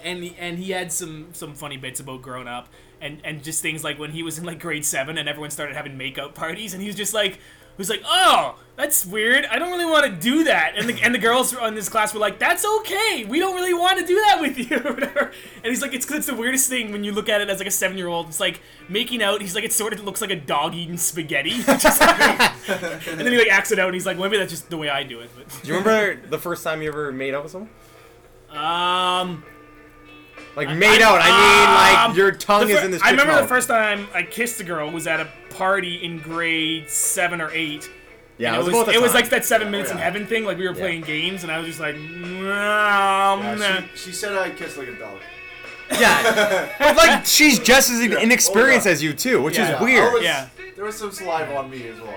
[0.04, 2.68] and he, and he had some some funny bits about growing up
[3.00, 5.74] and and just things like when he was in like grade seven and everyone started
[5.74, 7.38] having makeout parties and he was just like.
[7.76, 9.44] Was like, oh, that's weird.
[9.46, 10.72] I don't really want to do that.
[10.76, 13.26] And the, and the girls in this class were like, that's okay.
[13.28, 14.78] We don't really want to do that with you.
[15.62, 17.68] And he's like, it's, it's the weirdest thing when you look at it as like
[17.68, 18.28] a seven year old.
[18.28, 19.42] It's like making out.
[19.42, 21.50] He's like, it sort of looks like a dog eating spaghetti.
[21.66, 24.76] And then he like acts it out and he's like, well, maybe that's just the
[24.78, 25.30] way I do it.
[25.36, 27.70] But, do you remember the first time you ever made out with someone?
[28.50, 29.44] um,
[30.56, 31.20] Like made out.
[31.22, 33.02] I mean, Um, like your tongue the is in this.
[33.02, 35.28] I remember the first time I kissed a girl was at a
[35.60, 37.90] party in grade seven or eight.
[38.38, 40.04] Yeah, And it was, it was, it was like that seven minutes in yeah.
[40.04, 40.44] heaven thing.
[40.46, 40.80] Like we were Yeah.
[40.80, 42.00] playing games, and I was just like, um,
[43.60, 45.18] Yeah, she, she said I kissed like a dog.
[45.92, 48.94] Yeah, but like she's just as inexperienced Oh, yeah.
[48.94, 49.74] as you too, which Yeah.
[49.74, 50.12] is I weird.
[50.14, 50.46] was- Yeah.
[50.76, 52.14] There was some saliva on me as well.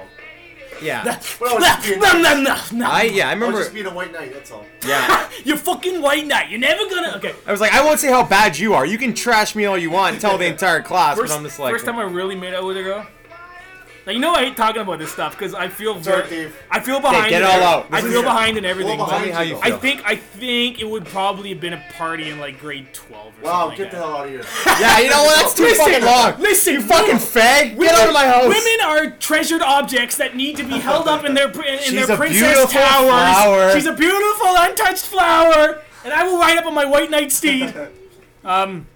[0.81, 1.03] Yeah,
[1.39, 2.89] Well, I was just being, no, I no, no, no.
[2.89, 3.59] I yeah I was remember.
[3.59, 4.33] just being a white knight.
[4.33, 4.65] That's all.
[4.85, 6.49] Yeah, you're fucking white knight.
[6.49, 7.13] You're never gonna.
[7.17, 7.33] Okay.
[7.45, 8.85] I was like, I won't say how bad you are.
[8.85, 11.43] You can trash me all you want and tell the entire class, First, but I'm
[11.43, 13.05] just like, first time I really made out with a girl.
[14.05, 16.57] Now you know I hate talking about this stuff because I feel Sorry, very, Dave.
[16.69, 17.29] I feel behind.
[17.29, 17.87] get in it all every- out.
[17.89, 18.97] I This feel is- behind in everything.
[18.99, 19.77] Well, Tell me how you I feel.
[19.79, 23.45] think I think it would probably have been a party in like grade twelve or
[23.45, 23.77] Wow, something.
[23.77, 24.03] get like the that.
[24.03, 24.43] hell out of here.
[24.81, 25.35] yeah, you know what?
[25.41, 26.33] That's too Listen, fucking long.
[26.41, 27.79] Listen, You fucking fag.
[27.79, 28.43] Get out of my house.
[28.43, 32.15] Women are treasured objects that need to be held up in their in She's their
[32.15, 33.07] a princess beautiful towers.
[33.09, 33.71] flower.
[33.73, 37.73] She's a beautiful untouched flower, and I will ride up on my white knight steed.
[38.45, 38.87] Um,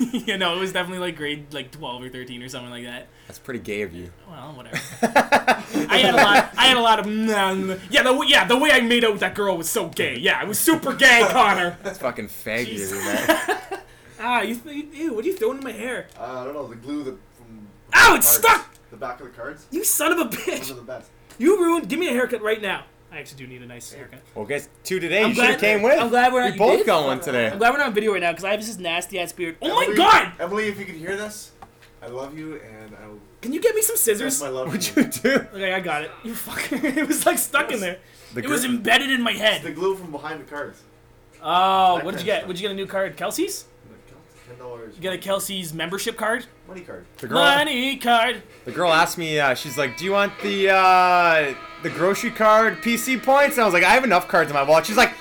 [0.12, 3.08] you know, it was definitely like grade like 12 or 13 or something like that.
[3.26, 4.10] That's pretty gay of you.
[4.28, 4.76] Well, whatever.
[5.90, 6.50] I had a lot.
[6.56, 7.06] I had a lot of.
[7.06, 10.16] mm, Yeah, the yeah, the way I made out with that girl was so gay.
[10.18, 11.76] Yeah, it was super gay, Connor.
[11.82, 12.90] That's fucking faggy of Jeez.
[12.90, 13.80] you, man.
[14.20, 16.08] Ah, you, th- ew, what are you throwing in my hair?
[16.18, 17.68] Uh, I don't know the glue that from.
[17.94, 18.74] Ow, it's cards- stuck!
[18.90, 19.66] The back of the cards.
[19.70, 20.70] You son of a Those bitch!
[20.70, 21.10] are the best.
[21.38, 21.88] You ruined.
[21.88, 22.84] Give me a haircut right now.
[23.10, 24.20] I actually do need a nice haircut.
[24.34, 25.22] Well, guess two today.
[25.22, 25.98] I'm you should have came with.
[25.98, 26.86] I'm glad we're not- We you both did?
[26.86, 27.48] got one today.
[27.50, 29.56] I'm glad we're not on video right now because I have this nasty ass beard.
[29.62, 30.32] Oh my Emily- god!
[30.38, 31.52] Emily, if you can hear this,
[32.02, 34.42] I love you and I will Can you get me some express scissors?
[34.42, 34.68] my love.
[34.68, 35.46] What'd for you do?
[35.54, 36.10] Okay, I got it.
[36.22, 36.82] You fucker.
[36.96, 37.98] it was like stuck in there.
[38.34, 39.62] The It was gr- embedded in my head.
[39.62, 39.74] The head.
[39.76, 40.82] glue from behind the cards.
[41.42, 42.38] Oh, That what did you get?
[42.40, 42.48] stuff.
[42.48, 43.16] Would you get a new card?
[43.16, 43.64] Kelsey's?
[44.48, 44.94] Ten dollars.
[44.96, 46.46] You get a Kelsey's membership card?
[46.66, 47.06] money card.
[47.18, 47.38] the girl.
[47.38, 48.42] Money card.
[48.64, 49.38] The girl asked me.
[49.40, 53.64] Uh, she's like, "Do you want the uh, the grocery card PC points?" And I
[53.64, 55.12] was like, "I have enough cards in my wallet." She's like,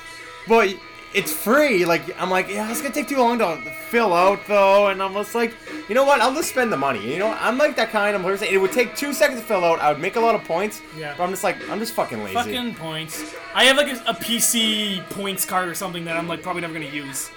[0.48, 0.70] "Well,
[1.14, 4.88] it's free." Like, I'm like, "Yeah, it's gonna take too long to fill out though."
[4.88, 5.54] And I'm just like,
[5.88, 6.22] "You know what?
[6.22, 8.48] I'll just spend the money." You know, I'm like that kind of person.
[8.50, 9.80] It would take two seconds to fill out.
[9.80, 10.82] I would make a lot of points.
[10.98, 11.14] Yeah.
[11.18, 12.34] But I'm just like, I'm just fucking lazy.
[12.34, 13.34] Fucking points.
[13.54, 16.74] I have like a, a PC points card or something that I'm like probably never
[16.74, 17.30] gonna use.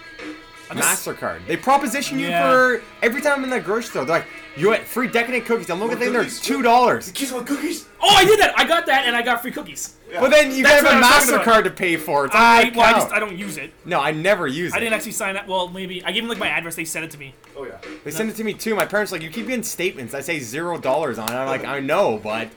[0.70, 1.46] I'm Mastercard.
[1.46, 2.48] They proposition you Yeah.
[2.50, 4.04] for every time I'm in the grocery store.
[4.04, 6.12] They're like, "You get free decadent cookies." I'm looking at them.
[6.12, 6.40] They're Cookies?
[6.40, 7.10] two dollars.
[7.12, 7.86] Kiss my cookies.
[8.00, 8.56] Oh, I did that.
[8.58, 9.94] I got that, and I got free cookies.
[10.10, 10.20] Yeah.
[10.20, 11.64] But then you That's gotta have a what I was talking Mastercard about.
[11.64, 12.26] to pay for.
[12.26, 13.72] It's on I, well, I just I don't use it.
[13.84, 14.76] No, I never use it.
[14.76, 15.48] I didn't actually sign up.
[15.48, 16.76] Well, maybe I gave them like my address.
[16.76, 17.34] They sent it to me.
[17.56, 17.78] Oh yeah.
[18.04, 18.74] They send it to me too.
[18.76, 20.14] My parents are like, you keep getting statements.
[20.14, 21.34] I say zero dollars on it.
[21.34, 22.48] I'm like, I know, but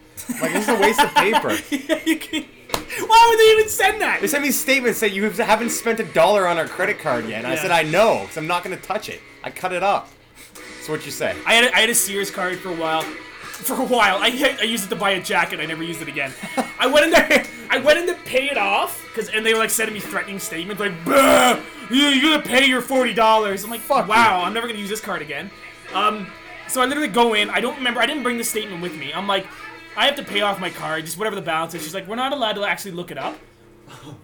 [0.41, 1.49] like it's a waste of paper.
[2.19, 2.45] Can-
[3.07, 4.19] Why would they even send that?
[4.21, 7.39] They sent me statements that you haven't spent a dollar on our credit card yet.
[7.39, 7.61] And I Yeah.
[7.61, 9.21] said, I know, because I'm not gonna touch it.
[9.43, 10.09] I cut it up.
[10.55, 11.35] That's what you say.
[11.45, 13.03] I had a, I had a Sears card for a while.
[13.53, 15.59] For a while, I I used it to buy a jacket.
[15.59, 16.33] I never used it again.
[16.79, 17.45] I went in there.
[17.69, 20.39] I went in to pay it off because and they were like sending me threatening
[20.39, 24.53] statements like, "Bah, you you gotta pay your forty dollars." I'm like, Fuck wow, I'm
[24.53, 25.49] never gonna use this card again.
[25.93, 26.27] Um,
[26.67, 27.49] so I literally go in.
[27.51, 28.01] I don't remember.
[28.01, 29.13] I didn't bring the statement with me.
[29.13, 29.45] I'm like,
[29.95, 31.83] I have to pay off my card, just whatever the balance is.
[31.83, 33.37] She's like, we're not allowed to actually look it up.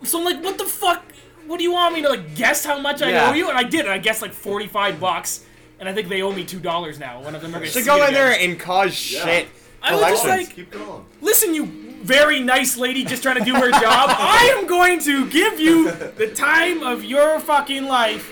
[0.03, 1.03] So I'm like, what the fuck?
[1.45, 3.29] What do you want me to like guess how much I Yeah.
[3.29, 3.49] owe you?
[3.49, 3.81] And I did.
[3.81, 5.45] And I guessed like 45 bucks.
[5.79, 7.21] And I think they owe me two dollars now.
[7.21, 9.47] One of them are gonna Should see go it in there and cause shit.
[9.81, 10.47] I was just collections.
[10.47, 11.05] like- Keep going.
[11.21, 11.65] Listen, you
[12.01, 13.81] very nice lady just trying to do her job.
[13.83, 18.31] I am going to give you the time of your fucking life.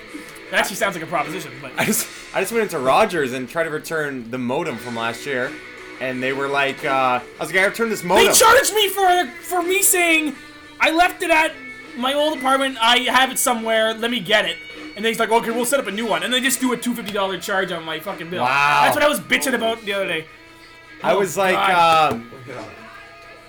[0.52, 3.48] That actually sounds like a proposition, but I just I just went into Rogers and
[3.50, 5.52] tried to return the modem from last year,
[6.00, 8.26] and they were like, uh, I was like, I returned this modem.
[8.26, 10.36] they charged me for for me saying
[10.80, 11.54] I left it at
[11.98, 12.78] my old apartment.
[12.82, 13.94] I have it somewhere.
[13.94, 14.58] Let me get it.
[14.96, 16.24] And then he's like, okay, we'll set up a new one.
[16.24, 18.44] And they just do a two fifty dollar charge on my fucking bill.
[18.44, 18.82] Wow.
[18.84, 20.26] That's what I was bitching about the other day.
[21.04, 22.32] I was like, um,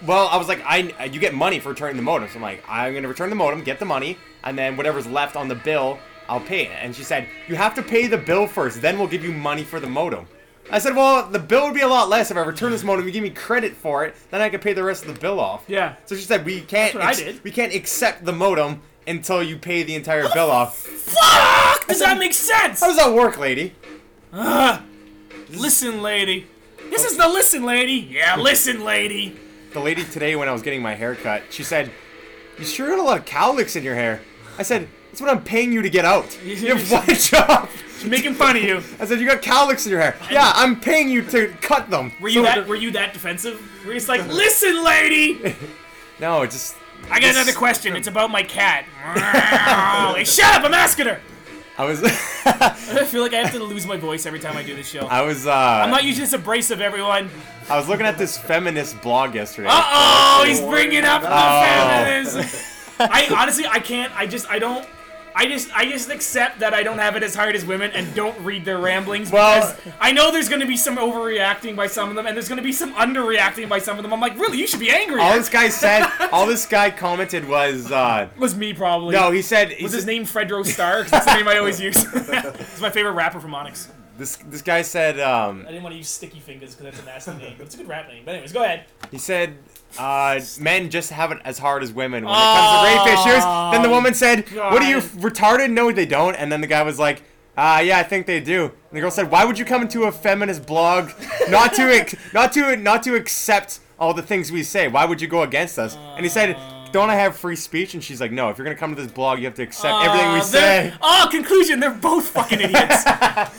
[0.07, 2.29] well, I was like, I you get money for returning the modem.
[2.29, 5.37] So I'm like, I'm gonna return the modem, get the money, and then whatever's left
[5.37, 6.77] on the bill, I'll pay it.
[6.81, 9.65] And she said, you have to pay the bill first, then we'll give you money
[9.65, 10.27] for the modem.
[10.71, 13.01] I said, well, the bill would be a lot less if I return this modem.
[13.01, 15.21] And you give me credit for it, then I could pay the rest of the
[15.21, 15.65] bill off.
[15.67, 15.97] Yeah.
[16.05, 16.95] So she said, we can't.
[16.95, 17.45] That's what I did.
[17.45, 20.77] We can't accept the modem until you pay the entire bill off.
[20.77, 21.87] Fuck!
[21.87, 22.81] Does that make sense?
[22.81, 23.75] How does that work, lady?
[25.51, 26.47] Listen, lady.
[26.91, 27.07] This oh.
[27.07, 28.09] is the listen, lady.
[28.11, 29.39] Yeah, listen, lady.
[29.73, 31.91] The lady today when I was getting my hair cut, she said,
[32.59, 34.21] "You sure got a lot of cowlicks in your hair."
[34.59, 36.39] I said, "That's what I'm paying you to get out.
[36.45, 37.69] You have one job."
[37.99, 38.77] She's making fun of you.
[39.01, 42.13] I said, "You got cowlicks in your hair." Yeah, I'm paying you to cut them.
[42.21, 42.67] Were you So that?
[42.67, 43.61] Were you that defensive?
[43.85, 45.55] Were you just like, listen, lady?
[46.21, 46.75] No, it just.
[47.13, 47.95] I got another question.
[47.95, 48.85] It's about my cat.
[50.27, 50.65] shut up!
[50.65, 51.21] I'm asking her.
[51.79, 52.03] I was.
[52.45, 55.07] I feel like I have to lose my voice every time I do this show.
[55.07, 55.47] I was.
[55.47, 57.31] Uh, I'm not using this abrasive, everyone.
[57.71, 59.69] I was looking at this feminist blog yesterday.
[59.71, 59.81] Uh
[60.41, 61.63] oh, he's bringing up the Oh.
[61.63, 62.45] feminism.
[62.99, 64.13] I honestly, I can't.
[64.17, 64.85] I just, I don't.
[65.41, 68.13] I just, I just accept that I don't have it as hard as women and
[68.17, 71.87] don't read their ramblings Well- because I know there's going to be some overreacting by
[71.87, 74.13] some of them and there's going to be some underreacting by some of them.
[74.13, 75.21] I'm like, really, you should be angry.
[75.21, 79.15] all this guy said, all this guy commented was, uh, was me probably.
[79.15, 81.03] no, he said, he was said his name Fredro Starr?
[81.03, 81.97] 'Cause that's the name I always use.
[82.15, 83.89] it's my favorite rapper from Onyx.
[84.19, 87.05] This this guy said, um, I didn't want to use Sticky Fingaz because that's a
[87.05, 88.25] nasty name, but it's a good rap name.
[88.25, 88.87] But anyways, go ahead.
[89.13, 89.57] He said,
[89.97, 93.45] uh, men just have it as hard as women when it comes to rape issues.
[93.73, 95.71] Then the woman said, what are you, retarded?
[95.71, 96.35] No, they don't.
[96.35, 97.23] And then the guy was like,
[97.57, 98.65] uh, yeah, I think they do.
[98.65, 101.11] And the girl said, why would you come into a feminist blog
[101.49, 104.89] not to, ex- not to, not to accept all the things we say?
[104.89, 105.97] Why would you go against us?
[105.97, 106.57] And he said,
[106.93, 107.95] don't I have free speech?
[107.95, 109.63] And she's like, no, if you're going to come to this blog, you have to
[109.63, 110.95] accept everything we Uh, they're- say.
[111.01, 113.05] Oh, conclusion, they're both fucking idiots.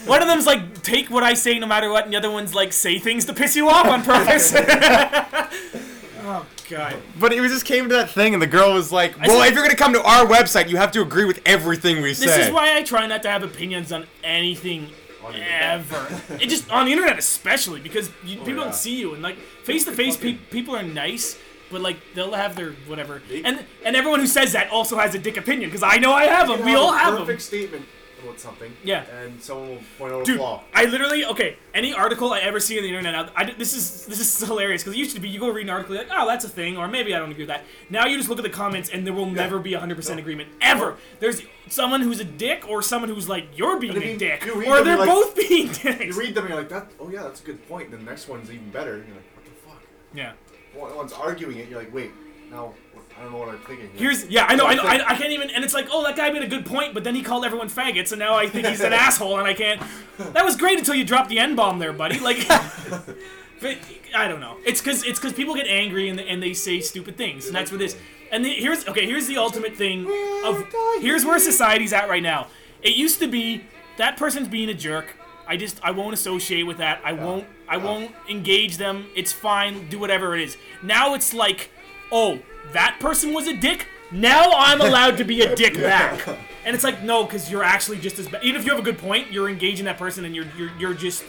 [0.05, 2.53] One of them's like, take what I say no matter what, and the other one's
[2.55, 4.53] like, say things to piss you off on purpose.
[6.21, 6.95] oh, God.
[7.19, 9.47] But it was just came to that thing, and the girl was like, well, said-
[9.47, 12.13] if you're going to come to our website, you have to agree with everything we
[12.13, 12.25] say.
[12.27, 14.89] This is why I try not to have opinions on anything
[15.23, 15.61] on the internet.
[15.61, 16.21] ever.
[16.41, 18.63] it just on the internet especially because you, people yeah.
[18.63, 21.37] don't see you and like face to face fucking- people are nice.
[21.71, 25.19] But like they'll have their whatever, and and everyone who says that also has a
[25.19, 26.65] dick opinion because I know I have them.
[26.65, 27.39] We all a have perfect them.
[27.39, 27.85] statement
[28.23, 28.73] about something.
[28.83, 29.03] Yeah.
[29.23, 30.63] And someone will point out a Dude, flaw.
[30.73, 31.57] I literally okay.
[31.73, 34.81] Any article I ever see on the internet, I, I- this is this is hilarious
[34.83, 36.49] because it used to be you go read an article you're like, oh, that's a
[36.49, 37.63] thing, or maybe I don't agree with that.
[37.89, 40.21] Now you just look at the comments and there will never be hundred percent No.
[40.21, 40.97] agreement ever.
[41.19, 44.47] There's someone who's a dick or someone who's like you're being And a then dick,
[44.67, 46.03] or they're like- both being dicks.
[46.03, 46.91] You read them and you're like, that.
[46.99, 47.89] Oh yeah, that's a good point.
[47.93, 48.97] And the next one's even better.
[48.97, 49.81] You're like, what the fuck?
[50.13, 50.33] Yeah.
[50.73, 51.69] One- One's arguing it.
[51.69, 52.11] You're like, wait,
[52.51, 52.73] now
[53.17, 53.89] I don't know what I'm thinking.
[53.89, 54.09] here.
[54.11, 56.15] Here's yeah, I know, I know, I, I can't even, and it's like, oh, that
[56.15, 58.67] guy made a good point, but then he called everyone faggots, and now I think
[58.67, 59.81] he's an asshole, and I can't.
[60.17, 62.19] That was great until you dropped the n bomb there, buddy.
[62.19, 62.47] Like,
[63.61, 63.77] but
[64.15, 64.57] I don't know.
[64.65, 67.71] It's because it's because people get angry and, and they say stupid things, and that's
[67.71, 67.97] what this.
[68.31, 69.05] And the, here's okay.
[69.05, 70.05] Here's the ultimate thing
[70.45, 70.65] of
[71.01, 72.47] here's where society's at right now.
[72.81, 73.63] It used to be
[73.97, 75.15] that person's being a jerk.
[75.49, 77.01] I just I won't associate with that.
[77.03, 79.07] I won't I won't engage them.
[79.15, 79.89] It's fine.
[79.89, 80.57] Do whatever it is.
[80.83, 81.71] Now it's like,
[82.11, 82.39] oh,
[82.71, 83.87] that person was a dick.
[84.11, 86.27] Now I'm allowed to be a dick back.
[86.65, 88.43] And it's like no, because you're actually just as bad.
[88.43, 90.93] Even if you have a good point, you're engaging that person, and you're you're you're
[90.93, 91.25] just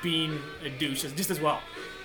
[0.00, 1.60] being a douche just as well.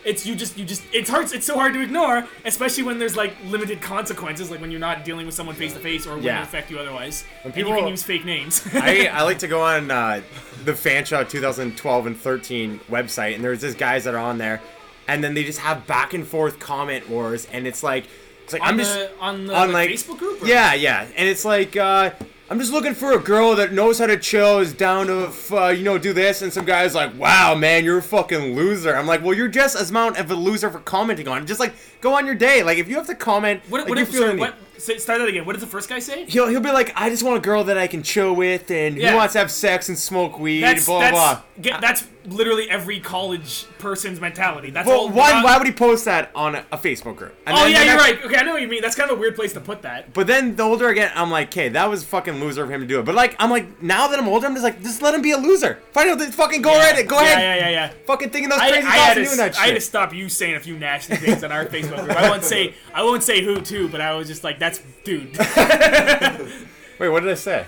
[0.06, 3.18] It's you just you just it's hard it's so hard to ignore, especially when there's
[3.18, 6.24] like limited consequences, like when you're not dealing with someone face to face or when
[6.24, 6.40] Yeah.
[6.42, 7.24] it affect you otherwise.
[7.44, 8.62] and people- you can use fake names.
[8.76, 10.22] I, I like to go on uh,
[10.64, 14.62] the Fanshawe 2012 and 13 website, and there's these guys that are on there,
[15.08, 18.06] and then they just have back and forth comment wars, and it's like,
[18.44, 20.44] it's like on I'm the just on the on like, like Facebook group.
[20.44, 20.46] Or?
[20.46, 22.12] Yeah, yeah, and it's like uh,
[22.48, 25.52] I'm just looking for a girl that knows how to chill, is down to f-
[25.52, 28.96] uh, you know do this, and some guys like, wow, man, you're a fucking loser.
[28.96, 31.46] I'm like, well, you're just as amount of a loser for commenting on it.
[31.46, 32.62] Just like go on your day.
[32.62, 35.20] Like if you have to comment, What, like, what, if, sorry, feeling what say, start
[35.20, 35.46] that again.
[35.46, 36.26] What did the first guy say?
[36.26, 38.98] He'll, he'll be like, I just want a girl that I can chill with, and
[38.98, 39.12] Yeah.
[39.12, 41.42] who wants to have sex and smoke weed, That's blah that's blah.
[41.62, 44.72] get, that's literally every college person's mentality.
[44.72, 45.10] That's Well, all.
[45.10, 47.36] not- why would he post that on a, a Facebook group?
[47.46, 48.26] And Oh then yeah, the you're right.
[48.26, 48.82] Okay, I know what you mean.
[48.82, 50.12] That's kind of a weird place to put that.
[50.14, 52.82] But then the older I get, I'm like, okay, that was fucking loser of him
[52.82, 53.06] to do it.
[53.06, 55.32] But like, I'm like, now that I'm older, I'm just like, just let him be
[55.32, 55.80] a loser.
[55.92, 56.90] Find out, fucking go yeah.
[56.90, 57.94] ahead, go yeah, ahead, Yeah, yeah, yeah.
[58.08, 59.64] fucking thinking those I, crazy I thoughts and doing that shit.
[59.64, 62.18] I had to stop you saying a few nasty things on our Facebook group.
[62.18, 65.38] I won't say I won't say who too, but I was just like, that's dude.
[66.98, 67.66] Wait, what did I say?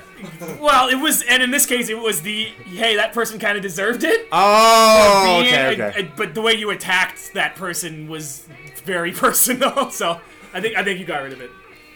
[0.61, 3.61] well, it was, and in this case, it was the hey, that person kind of
[3.63, 4.27] deserved it.
[4.31, 6.01] Oh, Being- okay, okay.
[6.03, 8.47] uh, but the way you attacked that person was
[8.85, 9.91] very personal.
[9.91, 10.19] So
[10.53, 11.51] I think I think you got rid of it.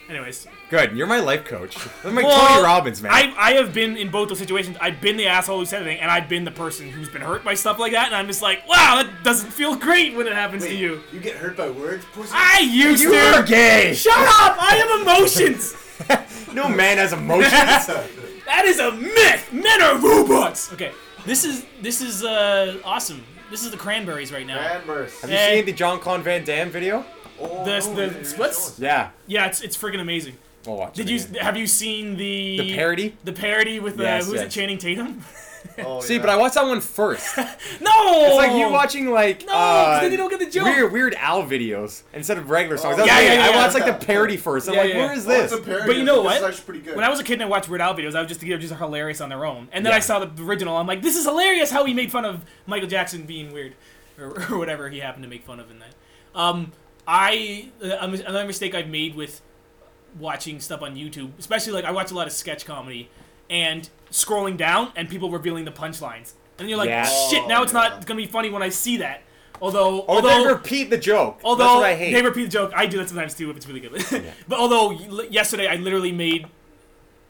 [0.09, 0.95] Anyways, Good.
[0.95, 1.77] You're my life coach.
[2.05, 3.11] I'm like Well, Tony Robbins, man.
[3.11, 4.77] I, I have been in both those situations.
[4.79, 7.43] I've been the asshole who said anything, and I've been the person who's been hurt
[7.43, 8.07] by stuff like that.
[8.07, 11.01] And I'm just like, wow, that doesn't feel great when it happens to you.
[11.11, 12.31] You get hurt by words, pussy.
[12.33, 13.17] I used you to.
[13.35, 13.93] are gay.
[13.93, 14.57] Shut up!
[14.59, 15.75] I have emotions.
[16.53, 17.51] No man has emotions.
[18.45, 19.53] that is a myth.
[19.53, 20.73] Men are robots.
[20.73, 20.91] Okay,
[21.25, 23.23] this is this is uh awesome.
[23.49, 24.57] This is the cranberries right now.
[24.57, 25.21] Cranberries.
[25.21, 25.55] Have you Hey.
[25.57, 27.05] seen the Jean-Claude Van Damme video?
[27.39, 28.79] Oh, The- no, the you're splits?
[28.79, 29.11] Yeah.
[29.27, 30.35] Yeah, it's it's freaking amazing.
[30.65, 31.43] We'll watch Did it you again.
[31.43, 33.15] have you seen the The parody?
[33.23, 34.43] The parody with uh, Yes, who's it?
[34.45, 34.53] yes.
[34.53, 35.23] Channing Tatum.
[35.77, 36.21] Oh, See, yeah.
[36.21, 37.37] but I watched that one first.
[37.37, 37.43] no,
[38.25, 40.65] It's like you watching like No, 'cause uh, then you don't get the joke.
[40.65, 42.97] Weird, weird Al videos instead of regular songs.
[42.99, 43.25] Oh, yeah, me.
[43.25, 44.67] yeah, yeah, I watched like the parody first.
[44.67, 44.97] I'm Yeah, like, yeah.
[45.05, 45.51] where is this?
[45.51, 45.85] a parody.
[45.85, 46.37] But you know This what?
[46.37, 46.95] is actually pretty good.
[46.95, 48.49] When I was a kid and I watched Weird Al videos, I was just they
[48.49, 49.67] were just hilarious on their own.
[49.71, 49.97] And then Yeah.
[49.97, 50.75] I saw the original.
[50.77, 53.75] I'm like, this is hilarious how he made fun of Michael Jackson being weird,
[54.19, 55.93] or, or whatever he happened to make fun of in that.
[56.33, 56.71] Um,
[57.07, 59.41] I uh, another mistake I've made with
[60.19, 63.09] watching stuff on YouTube, especially like I watch a lot of sketch comedy,
[63.49, 67.05] and scrolling down and people revealing the punchlines, and you're like, Yeah.
[67.29, 69.23] shit, now Oh, it's not gonna be funny when I see that.
[69.61, 71.39] Although, Or although they repeat the joke.
[71.43, 72.13] Although That's what I hate.
[72.13, 74.03] they repeat the joke, I do that sometimes too if it's really good.
[74.47, 74.91] but although
[75.29, 76.47] yesterday I literally made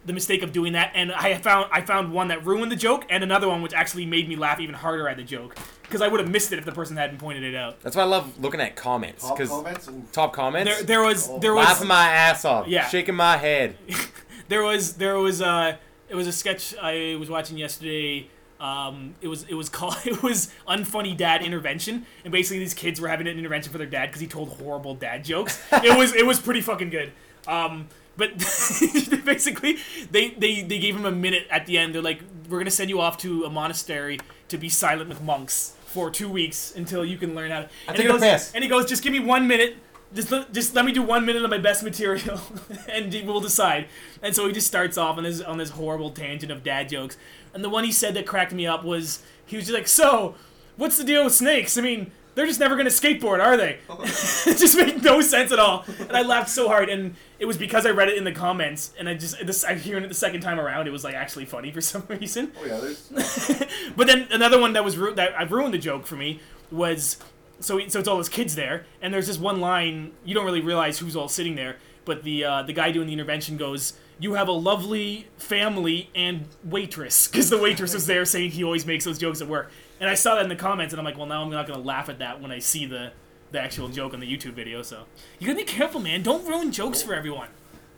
[0.05, 3.05] the mistake of doing that, and I found I found one that ruined the joke,
[3.09, 6.07] and another one which actually made me laugh even harder at the joke because I
[6.07, 7.81] would have missed it if the person hadn't pointed it out.
[7.81, 9.27] That's why I love looking at comments.
[9.27, 9.87] Top 'cause comments.
[9.89, 10.03] Ooh.
[10.11, 10.71] top comments.
[10.73, 12.67] There, there was Oh, there was laughing my ass off.
[12.67, 12.87] Yeah.
[12.87, 13.75] Shaking my head.
[14.47, 15.75] there was there was uh
[16.09, 18.27] it was a sketch I was watching yesterday.
[18.59, 23.01] Um, it was it was called it was unfunny dad intervention, and basically these kids
[23.01, 25.61] were having an intervention for their dad because he told horrible dad jokes.
[25.71, 27.11] it was it was pretty fucking good.
[27.47, 27.87] Um,
[28.21, 28.37] but
[29.25, 29.77] basically
[30.11, 31.95] they, they they gave him a minute at the end.
[31.95, 35.73] They're like, we're gonna send you off to a monastery to be silent with monks
[35.85, 37.69] for two weeks until you can learn how to.
[37.87, 38.21] And he goes,
[38.53, 39.75] and he goes, just give me one minute.
[40.13, 42.39] Just let, just let me do one minute of my best material,
[42.89, 43.87] and we'll decide.
[44.21, 47.17] And so he just starts off on this on this horrible tangent of dad jokes.
[47.53, 50.35] And the one he said that cracked me up was he was just like, "So,
[50.77, 51.77] what's the deal with snakes?
[51.77, 53.79] I mean, they're just never gonna skateboard, are they?
[53.89, 56.89] it just made no sense at all, and I laughed so hard.
[56.89, 59.75] And it was because I read it in the comments, and I just this I
[59.75, 62.51] hearing it the second time around, it was like actually funny for some reason.
[62.61, 63.63] Oh yeah, there's.
[63.95, 66.39] But then another one that was ru- that I ruined the joke for me
[66.71, 67.17] was
[67.59, 70.61] so so it's all his kids there, and there's this one line you don't really
[70.61, 74.33] realize who's all sitting there, but the uh, the guy doing the intervention goes, "You
[74.33, 79.05] have a lovely family and waitress," because the waitress was there saying he always makes
[79.05, 79.71] those jokes at work,
[80.01, 81.79] and I saw that in the comments, and I'm like, well now I'm not gonna
[81.81, 83.13] laugh at that when I see the
[83.51, 84.81] the actual joke on the YouTube video.
[84.81, 85.05] So
[85.39, 86.21] you gotta be careful, man.
[86.23, 87.47] Don't ruin jokes for everyone.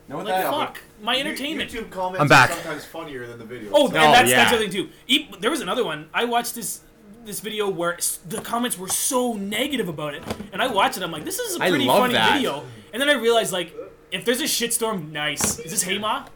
[0.08, 0.50] Know what Like that?
[0.52, 1.70] fuck, my entertainment.
[1.70, 2.50] YouTube comments I'm back.
[2.50, 3.70] are sometimes funnier than the video.
[3.72, 4.36] Oh, No, and that's yeah.
[4.36, 4.90] that's the other thing too.
[5.06, 6.08] E- there was another one.
[6.12, 6.82] I watched this
[7.24, 11.02] this video where s- the comments were so negative about it, and I watched it.
[11.02, 12.34] I'm like, this is a pretty love funny that.
[12.34, 12.64] video.
[12.92, 13.74] And then I realized like,
[14.12, 15.58] if there's a shitstorm, nice.
[15.60, 16.26] Is this Hayma?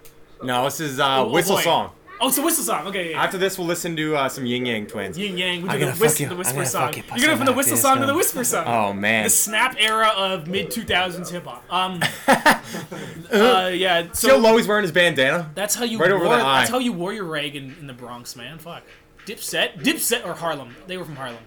[0.43, 1.62] No, this is uh, Oh, whistle boy.
[1.62, 1.91] song.
[2.21, 2.87] Oh, it's a whistle song.
[2.89, 3.07] Okay.
[3.07, 3.23] Yeah, yeah.
[3.25, 5.16] After this, we'll listen to uh, some Yin Yang Twins.
[5.19, 5.62] Yin Yang.
[5.62, 6.95] We I'm do the, gonna whis- the whisper song.
[6.95, 8.64] you, You're gonna from the whistle like song to the whisper song.
[8.66, 9.25] Oh man.
[9.25, 11.64] The snap era of mid 2000s hip hop.
[11.73, 12.01] Um.
[13.33, 14.09] uh, yeah.
[14.12, 15.51] So Still always wearing his bandana.
[15.55, 16.61] That's how you Right over wore, the eye.
[16.61, 18.59] That's how you wore your rag in, in the Bronx, man.
[18.59, 18.83] Fuck.
[19.27, 20.75] Dipset, Dipset or Harlem.
[20.87, 21.43] They were from Harlem,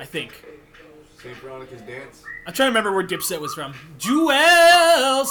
[0.00, 0.44] I think.
[1.22, 1.34] St.
[1.36, 2.22] Veronica's dance.
[2.46, 3.72] I'm trying to remember where Dipset was from.
[3.98, 5.28] Juelz,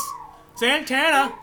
[0.55, 1.33] Santana.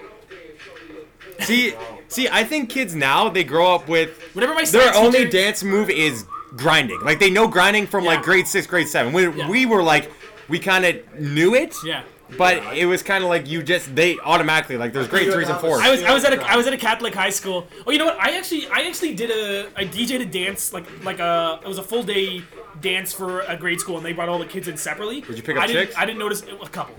[1.41, 1.75] See,
[2.09, 5.63] see, I think kids now they grow up with Whatever my their only teacher- dance
[5.63, 6.25] move is
[6.57, 7.01] grinding.
[7.01, 8.11] Like they know grinding from Yeah.
[8.15, 9.13] like grade six, grade seven.
[9.13, 9.49] We, Yeah.
[9.49, 10.11] we were like,
[10.49, 12.03] we kind of knew it, Yeah.
[12.37, 15.61] but it was kind of like you just they automatically like there's grade threes and
[15.61, 15.81] fours.
[15.81, 17.69] I was I was at a I was at a Catholic high school.
[17.87, 18.19] Oh, you know what?
[18.19, 21.79] I actually I actually did a I DJ'd a dance like like a it was
[21.79, 22.43] a full day
[22.81, 25.21] dance for a grade school, and they brought all the kids in separately.
[25.21, 25.99] Did you pick up I didn't, chicks?
[25.99, 26.95] I didn't notice a couple.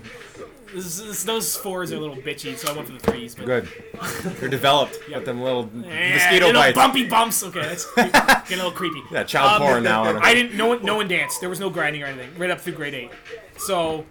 [0.74, 3.34] This, this, those fours are a little bitchy, so I went for the threes.
[3.34, 3.68] But Good.
[4.38, 6.76] They're developed with them little Yeah, mosquito little bites.
[6.76, 7.42] bumpy bumps.
[7.42, 8.10] Okay, that's creepy.
[8.12, 9.02] getting a little creepy.
[9.10, 10.04] Yeah, child porn now.
[10.20, 10.56] I didn't.
[10.56, 10.84] No one.
[10.84, 11.40] No one danced.
[11.40, 12.30] There was no grinding or anything.
[12.38, 13.10] Right up through grade eight.
[13.58, 14.04] So.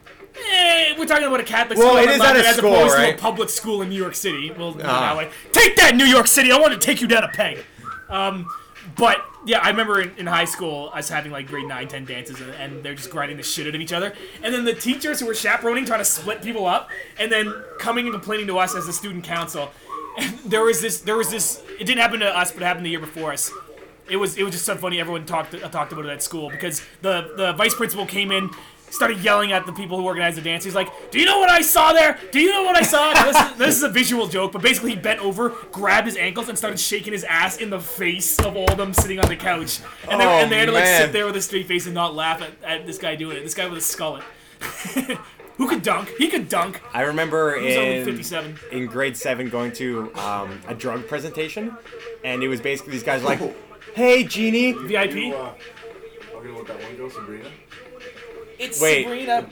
[0.51, 2.73] Eh, we're talking about a Catholic Well, school it is at London a as school,
[2.73, 3.15] opposed to right?
[3.15, 4.51] a public school in New York City.
[4.51, 5.29] Well, put it that way.
[5.51, 6.51] Take that, New York City!
[6.51, 7.65] I want to take you down a peg.
[8.09, 8.47] Um,
[8.95, 12.41] but yeah, I remember in, in high school us having like grade 9, 10 dances,
[12.41, 14.13] and, and they're just grinding the shit out of each other.
[14.43, 18.05] And then the teachers who were chaperoning trying to split people up, and then coming
[18.05, 19.71] and complaining to us as the student council.
[20.17, 21.01] And there was this.
[21.01, 21.63] There was this.
[21.79, 23.51] It didn't happen to us, but it happened the year before us.
[24.09, 24.37] It was.
[24.37, 24.99] It was just so funny.
[24.99, 28.49] Everyone talked uh, talked about it at school because the the vice principal came in.
[28.91, 30.63] Started yelling at the people who organized the dance.
[30.63, 32.17] He's like, "Do you know what I saw there?
[32.31, 34.91] Do you know what I saw?" This, is, this is a visual joke, but basically
[34.91, 38.55] he bent over, grabbed his ankles, and started shaking his ass in the face of
[38.55, 39.79] all of them sitting on the couch.
[40.09, 41.01] And they, Oh, and they had to like man.
[41.01, 43.43] sit there with a straight face and not laugh at, at this guy doing it.
[43.43, 44.23] This guy with a skullet.
[45.57, 46.09] who could dunk?
[46.17, 46.81] He could dunk.
[46.93, 48.59] I remember He was only in 57.
[48.71, 51.75] in grade seven going to um, a drug presentation,
[52.23, 53.39] and it was basically these guys like,
[53.95, 55.15] "Hey, Jeannie." VIP.
[55.15, 55.53] You, uh,
[56.31, 57.49] talking about that one girl, Sabrina.
[58.59, 59.03] It's Wait.
[59.03, 59.49] Sabrina.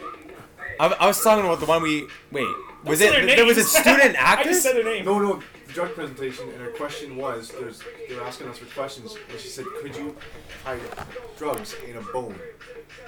[0.79, 2.47] I, I was talking about the one we wait.
[2.83, 3.71] Was it their there was a names.
[3.77, 4.49] student I actor?
[4.49, 5.05] just said their name.
[5.05, 8.65] No, no, the drug presentation, and her question was, there's, they were asking us for
[8.79, 10.15] questions, and she said, could you
[10.63, 10.79] hide
[11.37, 12.39] drugs in a bone?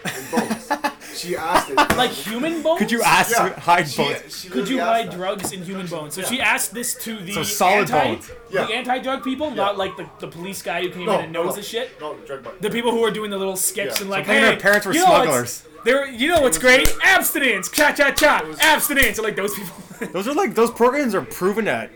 [0.06, 0.72] In bones.
[1.16, 1.76] she asked it.
[1.96, 2.80] Like human bones?
[2.80, 3.50] Could you ask Yeah.
[3.60, 4.40] hide She- bones?
[4.42, 5.16] she Could you literally hide that.
[5.18, 6.16] drugs in human bones?
[6.16, 8.32] So she asked this to the So solid anti, bones.
[8.52, 8.66] Yeah.
[8.66, 11.50] the anti-drug people, not like the, the police guy who came No, in and knows
[11.52, 12.00] no, the shit.
[12.02, 12.54] No, drug bar.
[12.60, 14.02] The people who are doing the little sketch Yeah.
[14.02, 15.64] and like, So thinking hey, her parents were you know what's- smugglers.
[15.86, 16.94] They're, you know what's great?
[17.04, 19.20] Abstinence, cha cha cha, abstinence.
[19.20, 19.76] Like those people.
[20.14, 21.90] Those are like those programs are proven to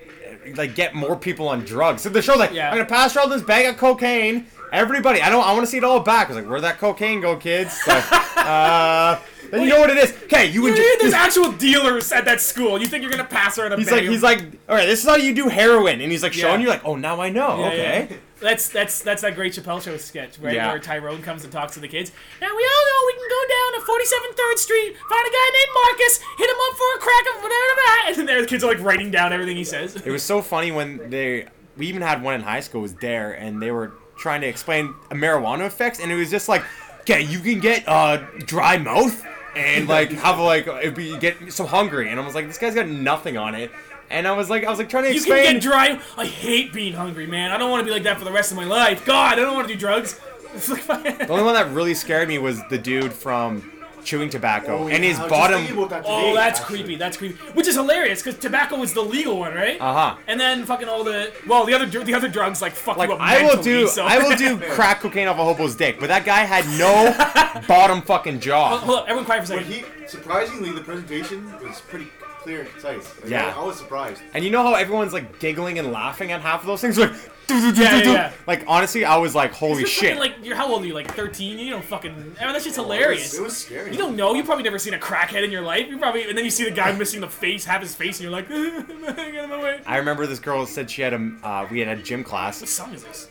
[0.56, 2.02] like get more people on drugs.
[2.02, 2.70] So the show's like, Yeah.
[2.70, 4.48] I'm gonna pass around this bag of cocaine.
[4.74, 5.46] Everybody, I don't.
[5.46, 6.26] I want to see it all back.
[6.26, 7.80] I was like, where'd that cocaine go, kids?
[7.84, 7.92] So,
[8.38, 9.20] uh,
[9.52, 10.12] then you know what it is.
[10.24, 10.76] Okay, you would.
[10.76, 12.82] Dude, There's actual dealers at that school.
[12.82, 15.06] You think you're gonna pass around a He's like, he's like, all right, this is
[15.08, 16.66] how you do heroin, and he's like showing Yeah.
[16.66, 17.60] you, like, oh, now I know.
[17.60, 18.18] Yeah, okay.
[18.44, 20.54] That's that's that's that great Chappelle show sketch, right?
[20.54, 20.68] Yeah.
[20.68, 22.12] Where Tyrone comes and talks to the kids.
[22.42, 25.48] Now we all know we can go down to 47th 3rd Street, find a guy
[25.54, 28.64] named Marcus, hit him up for a crack of whatever, and then there the kids
[28.64, 29.96] are like writing down everything he says.
[29.96, 31.48] It was so funny when they.
[31.76, 32.82] We even had one in high school.
[32.82, 36.64] Was there, and they were trying to explain marijuana effects, and it was just like,
[37.02, 39.26] okay, you can get uh dry mouth
[39.56, 42.76] and like have like it'd be get so hungry, and I was like, this guy's
[42.76, 43.72] got nothing on it,
[44.10, 45.44] and I was like, I was like trying to You explain.
[45.46, 46.00] can get dry.
[46.18, 47.52] I hate being hungry, man.
[47.52, 49.06] I don't want to be like that for the rest of my life.
[49.06, 50.20] God, I don't want to do drugs.
[50.54, 53.72] The only one that really scared me was the dude from
[54.04, 55.90] chewing tobacco, Oh, and yeah, his I was just bottom.
[55.90, 56.78] that oh, today, that's actually.
[56.80, 56.96] creepy.
[56.98, 57.36] That's creepy.
[57.54, 59.80] Which is hilarious because tobacco is the legal one, right?
[59.82, 60.16] Uh huh.
[60.28, 63.10] And then fucking all the well, the other dr- the other drugs like fuck Like
[63.10, 64.06] you up I will do, So.
[64.06, 68.02] I will do crack cocaine off a hobo's dick, but that guy had no bottom
[68.04, 68.78] fucking jaw.
[68.78, 69.86] Hold up, everyone quiet for a But second.
[70.02, 72.10] he, surprisingly, the presentation was pretty
[72.44, 73.22] clear and concise.
[73.22, 73.54] Like, Yeah.
[73.56, 74.22] I, I was surprised.
[74.34, 76.98] And you know how everyone's like giggling and laughing at half of those things?
[77.50, 78.32] Like, Yeah, yeah, yeah.
[78.48, 80.16] like honestly, I was like, holy shit.
[80.16, 80.94] fucking, Like, you're how old are you?
[80.94, 81.60] Like 13?
[81.60, 82.12] You don't fucking.
[82.12, 83.32] I mean, that's just It hilarious.
[83.32, 83.92] was, it was scary.
[83.92, 84.34] You don't know.
[84.34, 85.88] You've probably never seen a crackhead in your life.
[85.90, 88.24] You probably, and then you see the guy missing the face, half his face, and
[88.24, 89.82] you're like, get out of my way.
[89.86, 92.62] I remember this girl said she had a, uh, we had a gym class.
[92.62, 92.70] What class.
[92.70, 93.28] song is this?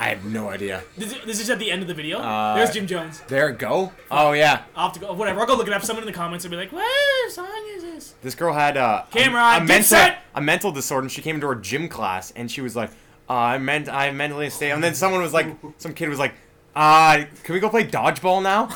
[0.00, 0.82] I have no idea.
[0.96, 2.20] This, this is at the end of the video.
[2.20, 3.20] Uh, There's Jim Jones.
[3.28, 3.92] There it go.
[4.10, 5.12] Oh yeah, have to go.
[5.12, 5.40] Whatever.
[5.40, 5.84] I'll go look it up.
[5.84, 7.46] Someone in the comments will be like, "What song
[7.76, 10.22] is this?" this girl had uh, Camera a, a mental set!
[10.34, 12.88] a mental disorder, and she came into her gym class, and she was like,
[13.28, 16.32] uh, "I meant I mentally stay." And then someone was like, some kid was like,
[16.74, 18.68] "Uh, can we go play dodgeball now?"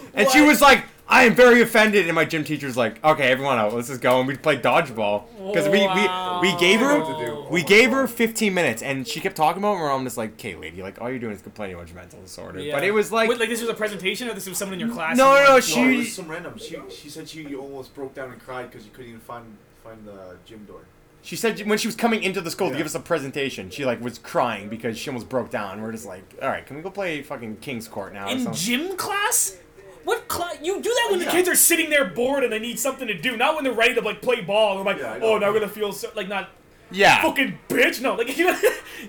[0.14, 0.84] and she was like.
[1.10, 4.20] I am very offended, and my gym teacher's like, "Okay, everyone out, let's just go."
[4.20, 8.54] And we played dodgeball because we, we we gave her What we gave her 15
[8.54, 9.80] minutes, and she kept talking about it.
[9.82, 12.20] And I'm just like, "Okay, lady, like all you're doing is complaining about your mental
[12.20, 14.74] disorder." But it was like, Wait, like this was a presentation, or this was someone
[14.80, 15.16] in your class.
[15.16, 16.56] No, and no, like, she- No, it was some random.
[16.58, 19.44] She she said she almost broke down and cried because you couldn't even find
[19.82, 20.82] find the gym door.
[21.22, 23.84] She said when she was coming into the school to give us a presentation, she
[23.84, 25.82] like was crying because she almost broke down.
[25.82, 28.30] We're just like, all right, can we go play fucking King's Court now?
[28.30, 29.56] in something?" gym class.
[30.04, 30.58] What class?
[30.62, 31.30] You do that when the Yeah.
[31.32, 33.94] kids are sitting there bored and they need something to do, not when they're ready
[33.94, 34.78] to like play ball.
[34.78, 36.50] I'm like, Yeah, oh, now I'm gonna feel so like not
[36.90, 38.00] yeah, fucking bitch.
[38.00, 38.58] No, like you know,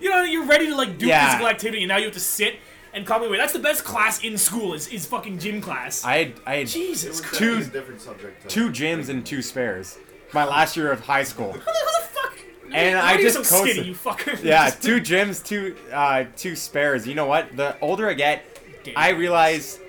[0.01, 1.25] you know, you're ready to like do Yeah.
[1.27, 2.55] physical activity, and now you have to sit
[2.93, 3.37] and calm me away.
[3.37, 6.03] That's the best class in school is is fucking gym class.
[6.03, 7.37] I had I had Jesus Christ.
[7.39, 8.49] Two- different subject.
[8.49, 9.97] two gyms and two spares.
[10.33, 11.51] My last year of high school.
[11.53, 12.37] Who the, fuck?
[12.73, 14.41] And Why I are you just so skinny, you fucker.
[14.41, 17.05] Yeah, two gyms, two uh, two spares.
[17.07, 17.57] You know what?
[17.57, 18.43] The older I get,
[18.85, 18.93] Damn.
[18.95, 19.79] I realize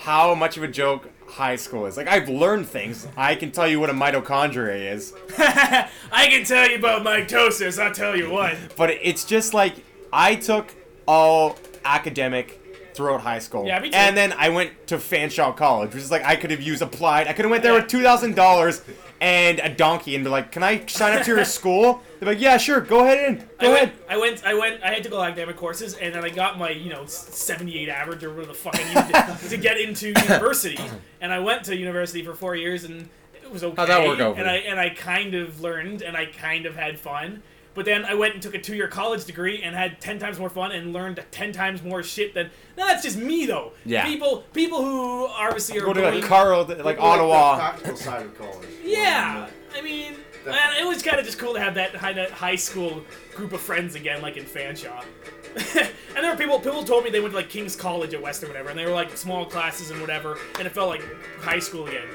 [0.00, 1.96] how much of a joke high school is.
[1.96, 3.06] Like I've learned things.
[3.16, 5.12] I can tell you what a mitochondria is.
[5.38, 5.88] I
[6.28, 7.80] can tell you about mitosis.
[7.82, 8.56] I'll tell you what.
[8.76, 9.74] but it's just like
[10.12, 10.74] I took
[11.06, 12.56] all academic
[12.94, 13.66] throughout high school.
[13.66, 13.96] Yeah, me too.
[13.96, 17.28] And then I went to Fanshawe College, which is like I could have used applied.
[17.28, 18.82] I could have went there with two thousand dollars
[19.20, 22.40] and a donkey and be like, "Can I sign up to your school?" They're like,
[22.40, 22.80] "Yeah, sure.
[22.80, 23.48] Go ahead in.
[23.58, 23.92] I Go went.
[24.08, 26.70] I went, I went, I had to go academic courses, and then I got my,
[26.70, 30.78] you know, 78 average or whatever the fuck I needed to, to get into university.
[31.20, 33.76] And I went to university for four years, and it was okay.
[33.76, 36.76] How'd that work out And I and I kind of learned, and I kind of
[36.76, 37.42] had fun.
[37.74, 40.50] But then I went and took a two-year college degree and had ten times more
[40.50, 42.50] fun and learned ten times more shit than.
[42.76, 43.72] No, that's just me though.
[43.84, 44.04] Yeah.
[44.06, 47.54] People, people who obviously are Go to going- like Carl, like Like Ottawa.
[47.54, 48.68] The practical side of college.
[48.84, 50.14] yeah, I mean,
[50.44, 53.02] man, it was kind of just cool to have that high, that high school
[53.36, 55.04] group of friends again, like in Fanshawe.
[55.76, 56.58] and there were people.
[56.60, 58.84] People told me they went to like King's College at West or whatever, and they
[58.86, 61.02] were like small classes and whatever, and it felt like
[61.40, 62.06] high school again.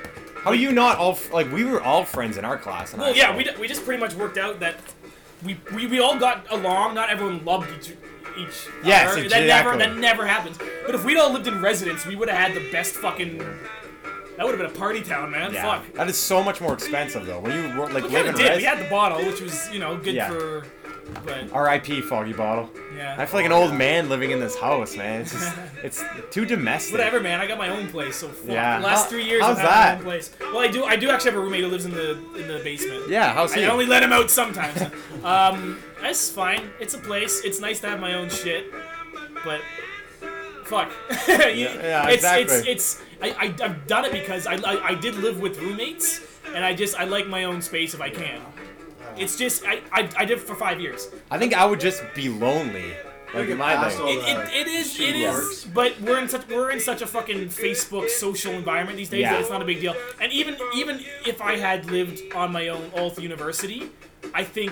[0.41, 2.93] How are you not all like we were all friends in our class?
[2.93, 3.37] in Well, high yeah, school.
[3.37, 4.75] we, d- we just pretty much worked out that
[5.45, 6.95] we, we, we all got along.
[6.95, 7.95] Not everyone loved each
[8.37, 8.67] each.
[8.83, 9.29] Yes, other.
[9.29, 9.77] That never exactly.
[9.77, 10.57] that never happens.
[10.85, 13.37] But if we'd all lived in residence, we would have had the best fucking.
[13.37, 15.53] That would have been a party town, man.
[15.53, 15.93] Yeah, Fuck.
[15.93, 17.39] that is so much more expensive though.
[17.39, 18.49] When you like We live in did.
[18.49, 18.57] res.
[18.57, 20.29] We had the bottle, which was you know good Yeah.
[20.29, 20.65] for.
[21.23, 22.01] But R.I.P.
[22.01, 22.69] Foggy Bottle.
[22.95, 23.15] yeah.
[23.17, 25.21] I feel like an old man living in this house, man.
[25.21, 26.93] It's just, it's too domestic.
[26.93, 27.39] Whatever, man.
[27.39, 28.49] I got my own place, so fuck.
[28.51, 28.79] Yeah.
[28.79, 29.93] The last How- three years how's I've had that?
[29.93, 30.31] my own place.
[30.39, 30.83] Well, I do.
[30.83, 33.09] I do actually have a roommate who lives in the in the basement.
[33.09, 33.65] Yeah, how's he?
[33.65, 34.81] I only let him out sometimes.
[35.23, 36.69] um, that's fine.
[36.79, 37.41] It's a place.
[37.43, 38.65] It's nice to have my own shit,
[39.43, 39.61] but
[40.65, 40.91] fuck.
[41.09, 42.55] You- yeah, it's, exactly.
[42.57, 46.21] It's it's I, I I've done it because I, I I did live with roommates,
[46.53, 48.41] and I just I like my own space if I can.
[49.17, 51.09] It's just I I, I did it for five years.
[51.31, 52.93] I think I would just be lonely.
[53.33, 54.15] Like in my Past life.
[54.17, 55.65] It, it, it is shitty it is, works.
[55.65, 59.33] but we're in such we're in such a fucking Facebook social environment these days Yeah.
[59.33, 59.95] that it's not a big deal.
[60.21, 63.89] And even even if I had lived on my own all through university,
[64.33, 64.71] I think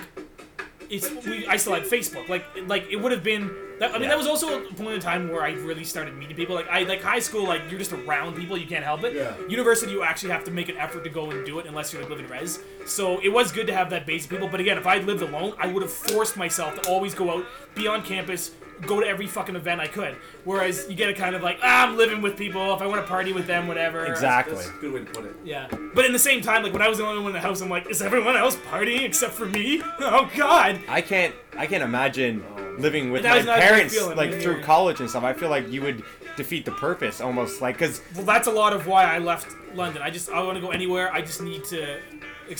[0.88, 2.28] it's we I still had Facebook.
[2.30, 3.50] Like like it would have been.
[3.78, 4.08] That, I mean Yeah.
[4.10, 6.54] that was also a point in time where I really started meeting people.
[6.54, 9.14] Like I like high school, like you're just around people, you can't help it.
[9.14, 9.34] Yeah.
[9.48, 12.00] University, you actually have to make an effort to go and do it unless you're
[12.02, 12.60] like living in res.
[12.86, 14.48] So it was good to have that base of people.
[14.48, 17.46] But again, if I lived alone, I would have forced myself to always go out,
[17.74, 18.52] be on campus,
[18.82, 20.16] go to every fucking event I could.
[20.44, 22.74] Whereas you get a kind of like, ah, I'm living with people.
[22.74, 24.04] If I want to party with them, whatever.
[24.06, 24.54] Exactly.
[24.56, 25.36] That's a good way to put it.
[25.44, 25.68] Yeah.
[25.94, 27.60] But in the same time, like when I was the only one in the house,
[27.60, 29.82] I'm like, is everyone else partying except for me?
[30.00, 30.80] Oh God.
[30.88, 31.34] I can't.
[31.56, 32.44] I can't imagine
[32.78, 35.08] living with my was not a good parents feeling like when through you're- college and
[35.08, 35.22] stuff.
[35.24, 36.02] I feel like you would
[36.36, 37.60] defeat the purpose almost.
[37.62, 40.02] Like, cause Well, that's a lot of why I left London.
[40.02, 41.12] I just I want to go anywhere.
[41.12, 42.00] I just need to.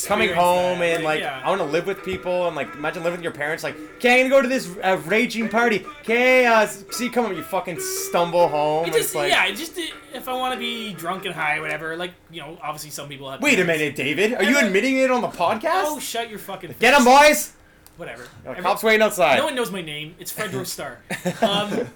[0.07, 0.97] Coming home that.
[0.97, 1.41] and like yeah.
[1.45, 3.63] I want to live with people and like imagine living with your parents.
[3.63, 5.85] Like, okay, I'm gonna go to this uh, raging party.
[6.01, 8.87] Okay, uh, see, come up, you fucking stumble home.
[8.87, 9.79] It just like, yeah, just
[10.13, 13.09] if I want to be drunk and high or whatever, like you know, obviously some
[13.09, 13.41] people have.
[13.43, 14.35] Wait a minute, David.
[14.35, 15.85] Are you admitting it on the podcast?
[15.85, 16.71] Oh, shut your fucking.
[16.71, 16.79] Face.
[16.79, 17.53] Get him, boys.
[17.97, 18.25] Whatever.
[18.45, 19.37] Uh, Every- cops waiting outside.
[19.37, 20.17] No one knows my name.
[20.19, 20.99] It's Fredro Starr.
[21.43, 21.89] Um,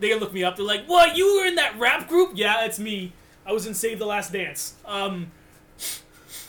[0.00, 0.56] they look me up.
[0.56, 1.16] They're like, "What?
[1.16, 2.32] You were in that rap group?
[2.34, 3.12] Yeah, it's me.
[3.44, 5.30] I was in Save the Last Dance." Um,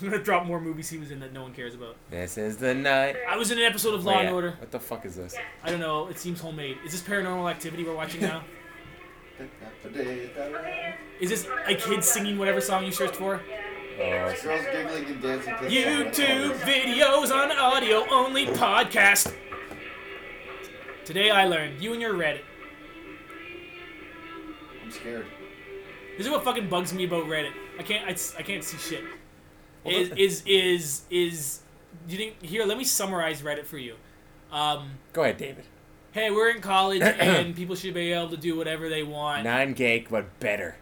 [0.02, 1.96] I'm gonna drop more movies he was in that no one cares about.
[2.10, 3.16] This is the night.
[3.30, 4.52] I was in an episode of oh, Law Wait, and Order.
[4.60, 5.36] What the fuck is this?
[5.64, 6.08] I don't know.
[6.08, 6.78] It seems homemade.
[6.86, 8.44] Is this Paranormal Activity we're watching now?
[11.20, 13.42] Is this a kid singing whatever song you searched for?
[13.98, 14.42] Oh, Girls
[14.72, 15.56] giggling and dancing.
[15.58, 16.52] to the song.
[16.52, 19.34] YouTube videos on audio only podcast.
[21.06, 22.42] Today I learned you and your Reddit.
[24.84, 25.26] I'm scared.
[26.18, 27.52] This is what fucking bugs me about Reddit.
[27.78, 28.08] I can't.
[28.08, 29.04] I, I can't see shit.
[29.86, 31.60] Is is is is?
[32.08, 32.66] You think here?
[32.66, 33.96] Let me summarize Reddit for you.
[34.52, 35.66] Um, Go ahead, David.
[36.12, 39.44] hey, we're in college and people should be able to do whatever they want.
[39.44, 40.76] Non-gay, but better.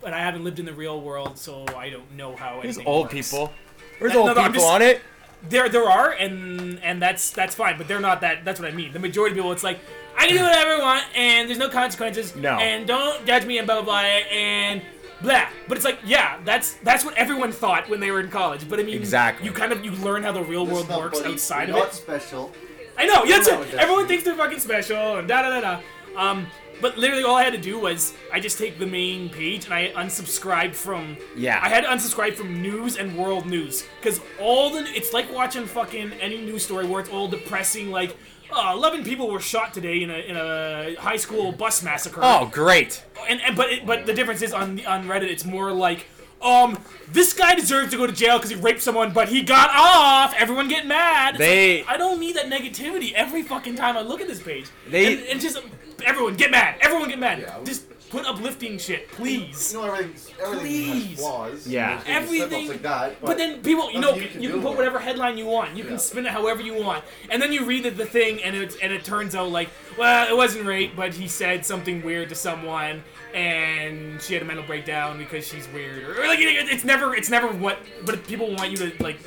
[0.00, 3.12] But I haven't lived in the real world, so I don't know how There's old
[3.12, 3.30] works.
[3.30, 3.52] people.
[3.98, 5.00] There's No, old no, I'm people just- on it.
[5.48, 7.78] There, there are, and and that's that's fine.
[7.78, 8.44] But they're not that.
[8.44, 8.92] That's what I mean.
[8.92, 9.78] The majority of people, it's like
[10.14, 12.36] I can do whatever I want, and there's no consequences.
[12.36, 12.58] No.
[12.58, 14.82] And don't judge me and blah blah blah and
[15.22, 15.46] blah.
[15.68, 18.68] But it's like, yeah, that's that's what everyone thought when they were in college.
[18.68, 19.46] But I mean, Exactly.
[19.46, 21.32] You kind of you learn how the real world Listen works buddy.
[21.34, 21.96] outside You're of not it.
[21.96, 22.52] special.
[22.98, 23.24] I know.
[23.24, 23.60] Yeah, that's it.
[23.60, 25.80] it Everyone thinks they're fucking special and da da da da.
[26.20, 26.46] Um,
[26.80, 29.74] but literally all I had to do was I just take the main page and
[29.74, 31.16] I unsubscribe from.
[31.36, 31.60] Yeah.
[31.62, 35.66] I had to unsubscribe from news and world news because all the it's like watching
[35.66, 38.16] fucking any news story where it's all depressing like.
[38.52, 42.18] Uh, 11 people were shot today in a, in a high school bus massacre.
[42.20, 43.04] Oh, great.
[43.28, 46.06] and, and but it, but the difference is on the- on Reddit it's more like
[46.42, 46.76] um
[47.12, 50.34] this guy deserves to go to jail because he raped someone but he got off
[50.36, 54.00] everyone get mad It's They- like, I don't need that negativity every fucking time I
[54.00, 55.58] look at this page They- and, and just
[56.02, 57.56] everyone get mad everyone get mad Yeah.
[57.64, 61.10] just put uplifting shit please You know everything's everything Please.
[61.10, 61.66] has flaws.
[61.68, 61.88] Yeah.
[61.88, 63.20] There's gonna be Everything- slip-ups like that.
[63.24, 65.38] but then people, you know, nothing you you can, can do put about whatever headline
[65.38, 65.76] you want.
[65.76, 68.56] You can spin it however you want, and then you read the, the thing, and
[68.56, 72.30] it and it turns out like, well, it wasn't rape, but he said something weird
[72.30, 76.68] to someone, and she had a mental breakdown because she's weird, or, or, like it,
[76.68, 79.18] it's never it's never what, but people want you to like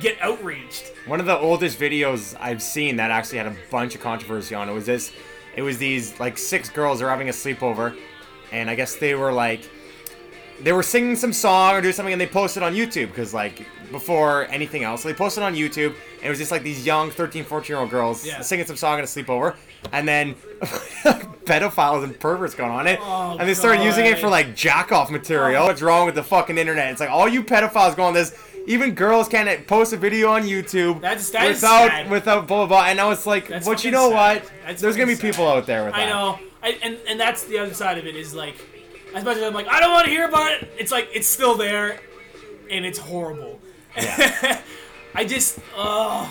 [0.00, 0.92] get outraged.
[1.06, 4.68] One of the oldest videos I've seen that actually had a bunch of controversy on
[4.70, 5.12] it was this.
[5.56, 7.96] It was these like six girls are having a sleepover,
[8.52, 9.68] and I guess they were like,
[10.62, 13.66] they were singing some song or doing something, and they posted on YouTube because like
[13.90, 17.10] before anything else, so they posted on YouTube, and it was just like these young
[17.10, 18.40] 13, 14 year old girls Yeah.
[18.40, 19.56] singing some song at a sleepover,
[19.92, 20.34] and then
[21.44, 24.92] pedophiles and perverts going on it, Oh, and they started using it for like jack
[24.92, 25.64] off material.
[25.64, 26.92] What's wrong with the fucking internet?
[26.92, 28.36] It's like all you pedophiles go on this.
[28.70, 32.08] Even girls can't post a video on YouTube That's- that without sad.
[32.10, 32.84] without blah blah blah.
[32.86, 34.42] And now it's like, That's but you know sad.
[34.42, 34.52] what?
[34.64, 36.06] That's There's gonna be fucking people out there with that.
[36.06, 38.54] I know, I, and and that's the other side of it is like,
[39.12, 40.70] as much as I'm like, I don't want to hear about it.
[40.78, 41.98] It's like it's still there,
[42.70, 43.58] and it's horrible.
[43.96, 44.60] Yeah.
[45.16, 46.30] I just, uh,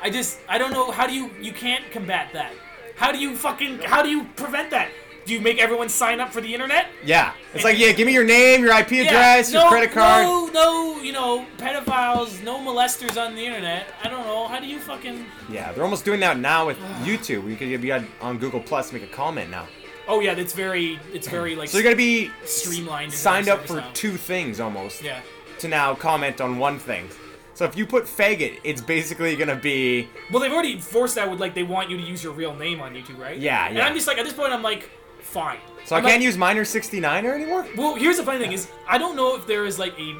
[0.00, 0.92] I just, I don't know.
[0.92, 2.52] How do you you can't combat that?
[2.94, 4.88] How do you fucking how do you prevent that?
[5.24, 6.88] Do you make everyone sign up for the internet?
[7.04, 10.24] Yeah, it's like, yeah, give me your name, your IP address, your no, credit card.
[10.24, 13.86] No, no, you know, pedophiles, no molesters on the internet.
[14.02, 14.48] I don't know.
[14.48, 15.24] How do you fucking?
[15.48, 17.48] Yeah, they're almost doing that now with YouTube.
[17.48, 19.66] You could be on, on Google Plus, make a comment now.
[20.08, 23.12] Oh yeah, it's very, it's very like So you're gonna be streamlined.
[23.12, 23.90] signed up for now.
[23.94, 25.20] two things almost Yeah.
[25.60, 27.08] to now comment on one thing.
[27.54, 31.38] So if you put faggot, it's basically gonna be Well, they've already forced that with
[31.38, 33.38] like they want you to use your real name on YouTube, right?
[33.38, 33.66] Yeah, yeah.
[33.68, 33.86] And yeah.
[33.86, 34.90] I'm just like at this point, I'm like,
[35.22, 35.58] fine.
[35.84, 37.66] so I I'm can't like- use minor 69er anymore.
[37.76, 40.14] Well, here's the funny thing is I don't know if there is like a.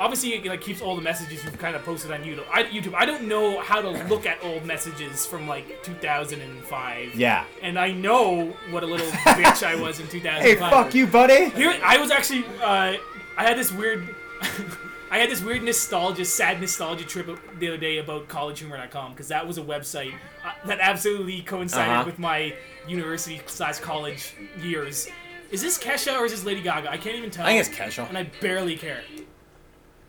[0.00, 2.44] Obviously, it like keeps all the messages you've kind of posted on YouTube.
[2.52, 2.94] I, YouTube.
[2.94, 7.16] I don't know how to look at old messages from like 2005.
[7.16, 7.44] Yeah.
[7.62, 10.42] And I know what a little bitch I was in 2005.
[10.42, 11.48] Hey, fuck you, buddy.
[11.50, 12.44] Here, I was actually.
[12.62, 12.94] Uh,
[13.36, 14.14] I had this weird.
[15.10, 17.26] I had this weird nostalgia, sad nostalgia trip
[17.58, 20.12] the other day about collegehumor.com because that was a website
[20.44, 22.04] uh, that absolutely coincided Uh-huh.
[22.04, 22.54] with my
[22.86, 25.08] university slash college years.
[25.50, 26.90] Is this Kesha or is this Lady Gaga?
[26.90, 27.46] I can't even tell.
[27.46, 28.06] I think it's Kesha.
[28.08, 29.00] And I barely care.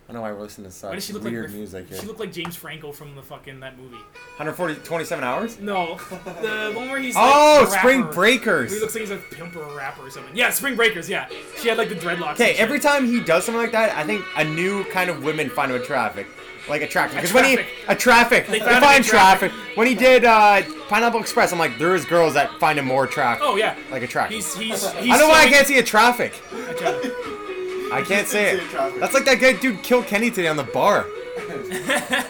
[0.10, 1.88] I don't know why we're listening to such Why does she look weird like music
[1.88, 2.00] here.
[2.00, 3.94] She looked like James Franco from the fucking that movie.
[4.38, 5.60] 140, 27 hours?
[5.60, 6.00] No,
[6.42, 8.14] the one where he's like Oh, a Spring rapper.
[8.16, 8.74] Breakers.
[8.74, 10.36] He looks like he's a pimp or a rapper or something.
[10.36, 11.08] Yeah, Spring Breakers.
[11.08, 11.30] Yeah,
[11.60, 12.34] she had like the dreadlocks.
[12.34, 12.60] Okay, and shit.
[12.60, 15.72] every time he does something like that, I think a new kind of women find
[15.72, 16.26] him attractive.
[16.68, 17.18] Like attractive.
[17.18, 19.52] Because when he a traffic, they, found him find in traffic.
[19.52, 19.78] traffic.
[19.78, 23.04] When he did uh, Pineapple Express, I'm like, there is girls that find him more
[23.04, 23.48] attractive.
[23.48, 24.36] Oh yeah, Like attractive.
[24.38, 24.92] he's he's.
[24.94, 26.34] he's I don't know why I can't see a traffic.
[26.52, 27.12] Okay.
[27.92, 28.60] I can't say it.
[28.60, 29.00] See a traffic.
[29.00, 31.06] That's like that guy dude killed Kenny today on the bar.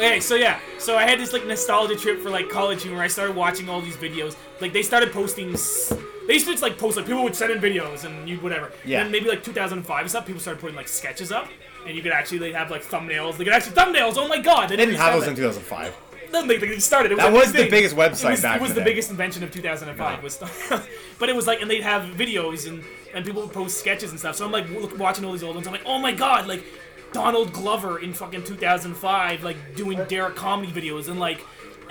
[0.00, 3.02] Okay, so yeah, so I had this like nostalgia trip for like college humor.
[3.02, 4.34] I started watching all these videos.
[4.58, 5.52] Like they started posting.
[5.52, 5.92] s-
[6.26, 8.72] They used to just like post like people would send in videos and you whatever.
[8.82, 8.98] Yeah.
[9.00, 11.48] And then maybe like 2005 and stuff, people started putting like sketches up,
[11.86, 13.36] and you could actually they have like thumbnails.
[13.36, 14.14] They could actually thumbnails.
[14.16, 14.70] Oh my god!
[14.70, 15.94] They didn't have those in 2005.
[16.32, 17.12] No, they, they started.
[17.12, 18.80] It was That a was the biggest website it was, back It was the the
[18.80, 18.84] day.
[18.92, 19.98] biggest invention of 2005.
[20.16, 20.22] Yeah.
[20.22, 20.38] Was
[21.18, 22.82] but it was like, and they'd have videos and
[23.14, 24.36] and people would post sketches and stuff.
[24.36, 24.66] So I'm like
[24.98, 25.66] watching all these old ones.
[25.66, 26.64] I'm like, oh my god, like
[27.12, 31.38] Donald Glover in fucking 2005, like doing Derrick comedy videos and like.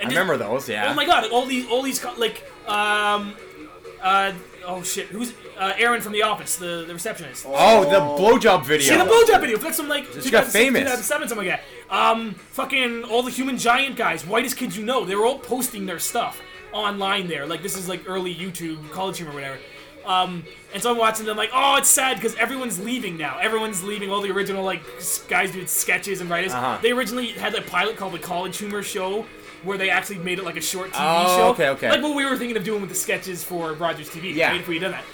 [0.00, 0.68] I just- remember those.
[0.68, 0.90] Yeah.
[0.90, 1.24] Oh my god!
[1.24, 3.34] like, All these, all these, like, um,
[4.02, 4.32] uh,
[4.66, 7.44] oh shit, who's uh, Aaron from The Office, the the receptionist.
[7.46, 8.88] Oh, the blowjob video.
[8.88, 9.58] See the blowjob video.
[9.58, 10.80] That's some like She got 2006, famous.
[10.82, 11.94] 2007, something like that.
[11.94, 15.84] Um, fucking all the human giant guys, whitest kids you know, they were all posting
[15.84, 16.40] their stuff
[16.72, 17.46] online there.
[17.46, 19.58] Like this is like early YouTube, college humor, whatever.
[20.10, 20.44] Um,
[20.74, 23.38] and so I'm watching them like, oh, it's sad because everyone's leaving now.
[23.38, 24.10] Everyone's leaving.
[24.10, 24.82] All the original like
[25.28, 26.52] guys did sketches and writers.
[26.52, 26.78] Uh-huh.
[26.82, 29.26] They originally had a pilot called the College Humor Show.
[29.62, 30.96] Where they actually made it like a short TV
[31.26, 31.90] Oh, show, okay, okay.
[31.90, 34.34] like what we were thinking of doing with the sketches for Rogers TV.
[34.34, 34.52] Yeah.
[34.52, 35.04] right, if we had done that.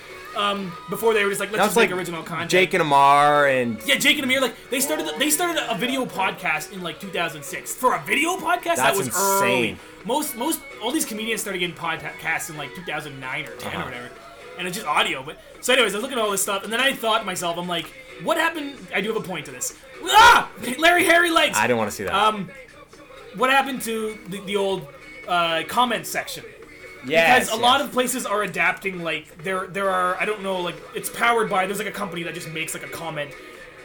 [0.40, 2.48] Um, before they were just like, let's just was make original content.
[2.50, 6.06] Jake and Amir and Yeah, Jake and Amir, like they started they started a video
[6.06, 8.76] podcast in like 2006 for a video podcast.
[8.76, 9.18] that That's was insane.
[9.42, 9.78] early.
[10.04, 13.80] Most most all these comedians started getting podcasts in like 2009 or 10 Uh-huh.
[13.82, 14.10] or whatever,
[14.58, 15.22] and it's just audio.
[15.22, 17.24] But so, anyways, I was looking at all this stuff, and then I thought to
[17.24, 17.86] myself, I'm like,
[18.22, 18.76] what happened?
[18.94, 19.76] I do have a point to this.
[20.04, 21.56] Ah, Larry Harry legs.
[21.58, 22.14] I didn't want to see that.
[22.14, 22.50] Um,
[23.36, 24.86] what happened to the, the old
[25.28, 26.44] uh, comment section?
[27.06, 30.60] yes, because a lot of places are adapting like there there are I don't know
[30.60, 33.30] like it's powered by there's like a company that just makes like a comment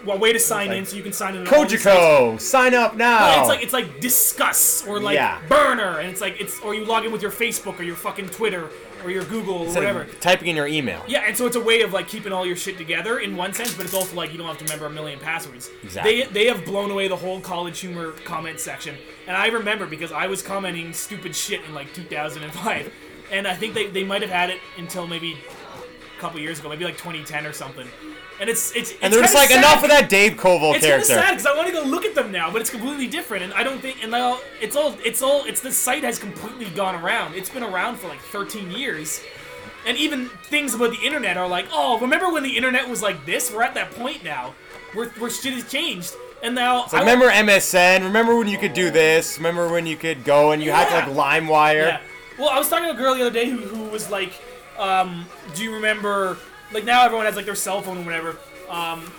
[0.03, 1.99] well way to sign in so you can sign in on all these sites.
[1.99, 3.19] Kojiko, sign up now.
[3.19, 5.39] Well, it's like it's like Disqus or like Yeah.
[5.47, 8.30] burner and it's like it's or you log in with your Facebook or your fucking
[8.30, 8.69] Twitter
[9.03, 10.05] or your Google or Instead whatever.
[10.19, 11.03] typing in your email.
[11.07, 13.53] Yeah, and so it's a way of like keeping all your shit together in one
[13.53, 15.69] sense, but it's also like you don't have to remember a million passwords.
[15.83, 16.23] Exactly.
[16.23, 18.95] They they have blown away the whole college humor comment section,
[19.27, 22.91] and I remember because I was commenting stupid shit in like 2005,
[23.31, 25.37] and I think they, they might have had it until maybe
[26.17, 27.87] a couple years ago, maybe like 2010 or something.
[28.41, 30.75] And it's it's And they're just like, sad enough of that Dave Koval character.
[30.77, 31.13] it's character.
[31.13, 33.53] sad because I want to go look at them now, but it's completely different, and
[33.53, 34.01] I don't think.
[34.01, 37.35] And now it's all, it's all, it's the site has completely gone around.
[37.35, 39.21] It's been around for like 13 years,
[39.85, 43.25] and even things about the internet are like, oh, remember when the internet was like
[43.27, 43.51] this?
[43.53, 44.55] We're at that point now,
[44.95, 48.01] where where shit has changed, and now It's like, remember MSN?
[48.03, 49.37] Remember when you could do this?
[49.37, 51.87] Remember when you could go and you had to like LimeWire?
[51.89, 52.01] Yeah.
[52.39, 54.33] Well, I was talking to a girl the other day who, who was like,
[54.79, 56.37] um, do you remember,
[56.74, 58.38] like now everyone has like their cell phone or whatever,
[58.69, 59.11] um,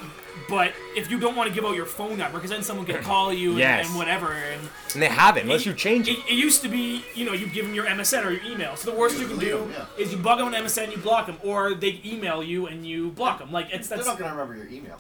[0.48, 3.03] but if you don't want to give out your phone number, because then someone can
[3.03, 3.86] call you and, Yes.
[3.88, 4.61] and whatever, and
[4.92, 6.18] And they haven't, unless you change it.
[6.18, 8.76] it, it used to be, you know, you give them your MSN or your email.
[8.76, 9.86] So the worst you can do Yeah.
[9.98, 13.11] is you bug them on MSN, you block them, or they email you and you
[13.11, 13.53] block them.
[13.53, 14.98] Like it's They're that's not gonna remember your email.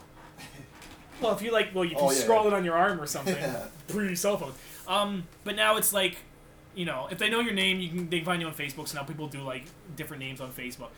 [1.20, 2.48] well, if you like, well, you can Oh, yeah, scroll yeah.
[2.48, 3.36] it on your arm or something
[3.88, 4.52] through your cell phone.
[4.88, 6.16] Um, but now it's like,
[6.74, 8.88] you know, if they know your name, you can they can find you on Facebook.
[8.88, 9.64] So now people do like
[9.96, 10.88] different names on Facebook.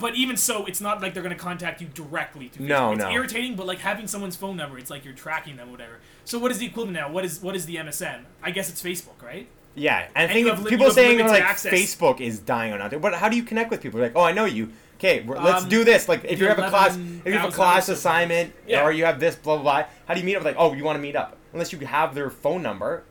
[0.00, 2.68] But even so, it's not like they're gonna contact you directly through Facebook.
[2.68, 3.10] No, it's no.
[3.10, 5.98] irritating, but like having someone's phone number, it's like you're tracking them, or whatever.
[6.24, 7.10] So what is the equivalent now?
[7.10, 8.22] What is what is the MSN?
[8.42, 9.48] I guess it's Facebook, right?
[9.74, 11.72] Yeah, and I think li- people saying like access.
[11.72, 12.98] Facebook is dying on out there.
[13.00, 14.00] But how do you connect with people?
[14.00, 14.70] Like, oh, I know you.
[14.98, 16.08] Okay, let's Um, do this.
[16.08, 18.84] Like, if you have a class, if you have a class assignment, Yeah.
[18.84, 19.84] or you have this, blah blah blah.
[20.06, 20.44] How do you meet up?
[20.44, 21.36] Like, oh, you want to meet up?
[21.52, 23.04] Unless you have their phone number.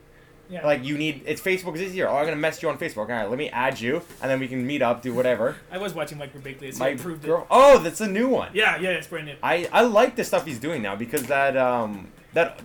[0.50, 0.66] Yeah.
[0.66, 2.08] Like, you need it's Facebook is easier.
[2.08, 2.96] Oh, I'm gonna mess you on Facebook.
[2.98, 5.56] All right, let me add you, and then we can meet up, do whatever.
[5.70, 6.72] I was watching Mike Birbiglia.
[6.74, 7.42] So My he improved girl.
[7.42, 7.46] it.
[7.50, 8.50] Oh, that's a new one.
[8.52, 9.34] Yeah, yeah, it's brand new.
[9.42, 12.60] I I like the stuff he's doing now because that um that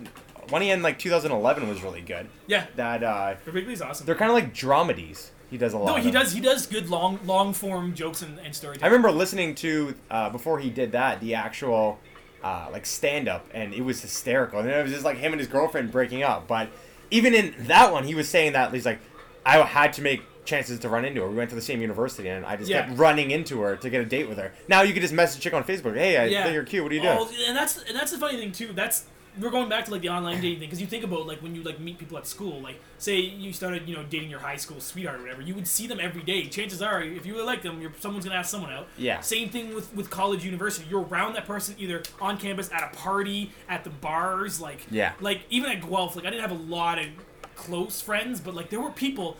[0.50, 2.28] one he in like 2011 was really good.
[2.46, 4.04] Yeah, That uh Birbiglia's awesome.
[4.06, 5.30] they're kind of like dramedies.
[5.50, 5.86] He does a lot.
[5.86, 6.32] no, of he does.
[6.32, 10.58] He does good long, long form jokes and, and I remember listening to uh, before
[10.58, 11.98] he did that the actual
[12.44, 15.40] uh, like stand up and it was hysterical and it was just like him and
[15.40, 16.46] his girlfriend breaking up.
[16.46, 16.68] But
[17.10, 19.00] even in that one, he was saying that he's like,
[19.46, 21.28] I had to make chances to run into her.
[21.28, 22.86] We went to the same university and I just Yeah.
[22.86, 24.52] kept running into her to get a date with her.
[24.66, 25.94] Now you could just message chick on Facebook.
[25.96, 26.42] Hey, I Yeah.
[26.44, 26.82] think you're cute.
[26.82, 27.18] What are you doing?
[27.20, 28.72] Oh, and that's and that's the funny thing too.
[28.74, 29.04] That's
[29.40, 31.54] we're going back to like the online dating thing because you think about like when
[31.54, 32.60] you like meet people at school.
[32.60, 35.66] Like say you started you know dating your high school sweetheart or whatever, you would
[35.68, 36.46] see them every day.
[36.46, 38.88] Chances are, if you really like them, you're, someone's gonna ask someone out.
[38.96, 39.20] Yeah.
[39.20, 40.86] Same thing with with college, university.
[40.90, 44.60] You're around that person either on campus, at a party, at the bars.
[44.60, 45.12] Like Yeah.
[45.20, 47.06] Like even at Guelph, like I didn't have a lot of
[47.54, 49.36] close friends, but like there were people.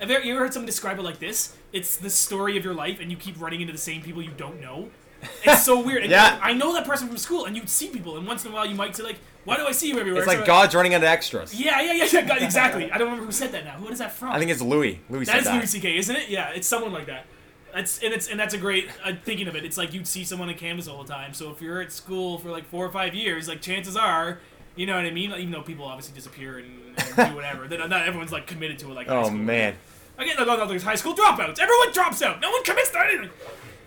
[0.00, 1.56] Have you ever, ever heard someone describe it like this?
[1.72, 4.32] It's the story of your life, and you keep running into the same people you
[4.36, 4.90] don't know.
[5.44, 6.02] It's so weird.
[6.02, 6.38] And Yeah.
[6.42, 8.66] I know that person from school, and you'd see people, and once in a while
[8.66, 10.94] you might say like, "Why do I see you everywhere?" It's like So- God's running
[10.94, 11.54] out of extras.
[11.54, 12.20] Yeah, yeah, yeah, yeah.
[12.22, 12.90] God, exactly.
[12.90, 13.72] I don't remember who said that now.
[13.72, 14.30] Who is that from?
[14.30, 15.00] I think it's Louis.
[15.08, 15.54] Louis that said is that.
[15.56, 16.28] Louis C.K., isn't it?
[16.28, 17.26] Yeah, it's someone like that.
[17.74, 19.64] That's and it's and that's a great uh, thinking of it.
[19.64, 21.34] It's like you'd see someone on campus all the time.
[21.34, 24.38] So if you're at school for like four or five years, like chances are,
[24.76, 25.32] you know what I mean.
[25.32, 28.90] Even though people obviously disappear and, and do whatever, then not everyone's like committed to
[28.90, 28.94] it.
[28.94, 29.74] Like Oh man.
[30.16, 31.58] Again, no, no, there's high school dropouts.
[31.58, 32.40] Everyone drops out.
[32.40, 33.30] No one commits to anything.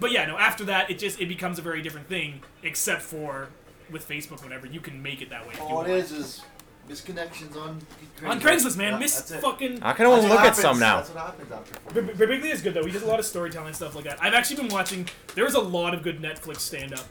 [0.01, 0.37] But yeah, no.
[0.37, 2.41] After that, it just it becomes a very different thing.
[2.63, 3.47] Except for
[3.91, 5.53] with Facebook, whatever you can make it that way.
[5.53, 5.89] if you All want.
[5.89, 6.41] it is is
[6.89, 7.81] misconnections on
[8.25, 9.41] On Craigslist, man, Yeah, miss that's it.
[9.41, 9.83] fucking.
[9.83, 10.61] I kind of want to what look at happens.
[10.61, 10.97] some now.
[10.97, 11.73] That's what happens after.
[11.79, 12.17] four B- years.
[12.17, 12.85] B- Birbiglia is good though.
[12.85, 14.17] He does a lot of storytelling stuff like that.
[14.21, 15.07] I've actually been watching.
[15.35, 17.05] There's a lot of good Netflix stand-up.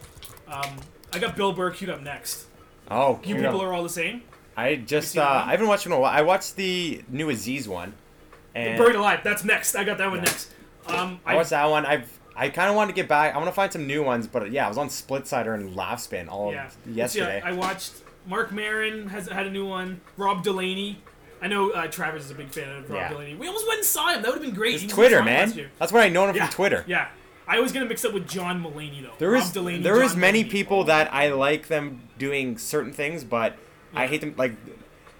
[0.47, 0.77] Um,
[1.13, 2.45] I got Bill Burr queued up next.
[2.89, 4.23] Oh, You you know, people are all the same.
[4.55, 5.47] I just seen uh, that one?
[5.49, 6.11] I haven't watched it in a while.
[6.11, 7.93] I watched the new Aziz one,
[8.55, 9.19] and Buried alive.
[9.23, 9.75] That's next.
[9.75, 10.25] I got that one Yeah.
[10.25, 10.51] next.
[10.87, 11.85] Um, I I, watched that one.
[11.85, 13.33] I've I kind of wanted to get back.
[13.33, 16.29] I want to find some new ones, but yeah, I was on Splitsider and Laughspin
[16.29, 16.69] all yeah.
[16.89, 17.41] yesterday.
[17.43, 17.93] Yeah, I watched.
[18.27, 20.01] Marc Maron has had a new one.
[20.17, 21.01] Rob Delaney.
[21.41, 23.09] I know uh, Travis is a big fan of Rob Yeah.
[23.09, 23.35] Delaney.
[23.35, 24.21] We almost went and saw him.
[24.21, 24.83] That would have been great.
[24.83, 25.53] It's Twitter, man.
[25.79, 26.45] That's where I know him Yeah.
[26.47, 26.83] from Twitter.
[26.87, 27.07] Yeah.
[27.47, 29.13] I always get him mixed up with John Mulaney though.
[29.17, 30.49] There Rob is Delaney, there is John many Mulaney.
[30.49, 33.55] people that I like them doing certain things, but
[33.93, 34.33] I hate them.
[34.37, 34.53] Like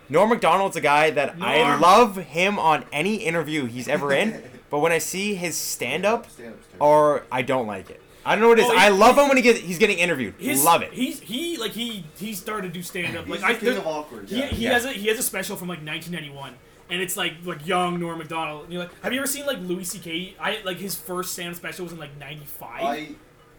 [0.10, 4.80] Norm Macdonald's a guy that I love him on any interview he's ever in, but
[4.80, 8.02] when I see his stand up, Stand-up's or I don't like it.
[8.26, 8.70] I don't know what it is.
[8.70, 10.34] Oh, he- I love him when he gets he's getting interviewed.
[10.38, 10.92] His, love it.
[10.92, 13.26] He's he like he he started to do stand up.
[13.28, 14.28] Like He's the I king there's- of awkward.
[14.30, 14.46] he, Yeah.
[14.48, 14.74] he Yeah.
[14.74, 16.54] has a he has a special from like 1991,
[16.90, 18.66] and it's like like young Norm Macdonald.
[18.66, 20.36] And you're like, have you ever seen like Louis C.K.
[20.42, 23.10] I like his first stand special was in like '95, I,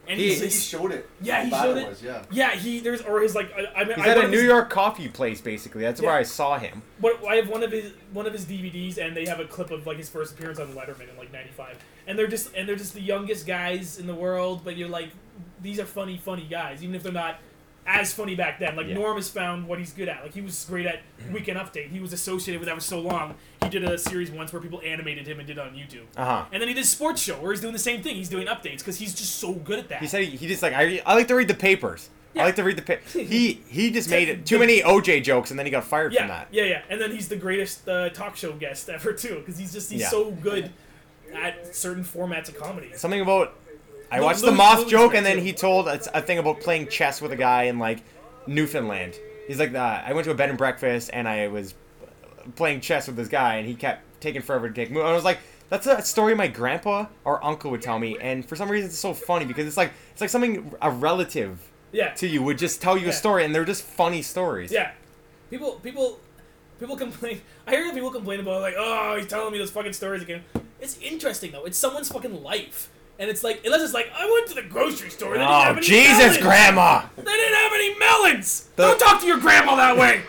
[0.09, 1.09] and He- he's, he showed it.
[1.21, 1.83] Yeah, he showed it.
[1.83, 1.89] it.
[1.89, 2.23] Was, yeah.
[2.31, 4.45] yeah he there's or his like I, I mean He's I at a New his-
[4.45, 5.83] York coffee place, basically.
[5.83, 6.83] That's where I saw him.
[7.01, 9.71] But I have one of his one of his DVDs, and they have a clip
[9.71, 12.77] of like his first appearance on Letterman in like '95, and they're just and they're
[12.77, 14.63] just the youngest guys in the world.
[14.65, 15.11] But you're like,
[15.63, 17.39] these are funny, funny guys, even if they're not
[17.91, 18.77] as funny back then.
[18.77, 18.95] Like Yeah.
[18.95, 20.23] Norm has found what he's good at.
[20.23, 21.01] Like he was great at
[21.33, 21.89] Weekend Update.
[21.89, 23.35] He was associated with that for so long.
[23.63, 26.03] He did a series once where people animated him and did it on YouTube.
[26.17, 26.45] Uh huh.
[26.53, 28.15] And then he did a sports show where he's doing the same thing.
[28.17, 30.01] He's doing updates because he's just so good at that.
[30.03, 32.11] He said he, he just like I, I like to read the papers.
[32.35, 32.43] Yeah.
[32.43, 35.51] I like to read the pa- he he just made it too many OJ jokes
[35.51, 36.49] and then he got fired yeah, from that.
[36.53, 36.83] yeah, yeah.
[36.91, 40.03] And then he's the greatest uh, talk show guest ever too because he's just he's
[40.03, 40.11] Yeah.
[40.11, 40.71] so good
[41.35, 42.91] at certain formats of comedy.
[42.95, 43.55] Something about
[44.11, 47.21] I watched the moth joke and then he told a, a thing about playing chess
[47.21, 48.03] with a guy in like
[48.47, 49.15] Newfoundland.
[49.47, 51.75] He's like, uh, I went to a bed and breakfast and I was
[52.57, 55.03] playing chess with this guy and he kept taking forever to take move.
[55.03, 55.39] And I was like,
[55.71, 58.99] that's a story my grandpa or uncle would tell me, and for some reason it's
[58.99, 61.61] so funny because it's like it's like something a relative
[61.93, 63.11] Yeah, to you would just tell you Yeah.
[63.11, 64.73] a story, and they're just funny stories.
[64.73, 64.93] yeah.
[65.51, 66.21] People, people,
[66.81, 67.43] people complain.
[67.67, 70.43] I hear people complain about like, oh, he's telling me those fucking stories again.
[70.81, 71.65] It's interesting though.
[71.67, 72.89] It's someone's fucking life,
[73.19, 75.33] and it's like unless it's like I went to the grocery store.
[75.35, 76.39] They didn't have Oh any Jesus, melons.
[76.39, 77.03] Grandma!
[77.17, 78.69] They didn't have any melons.
[78.77, 80.23] The- Don't talk to your grandma that way.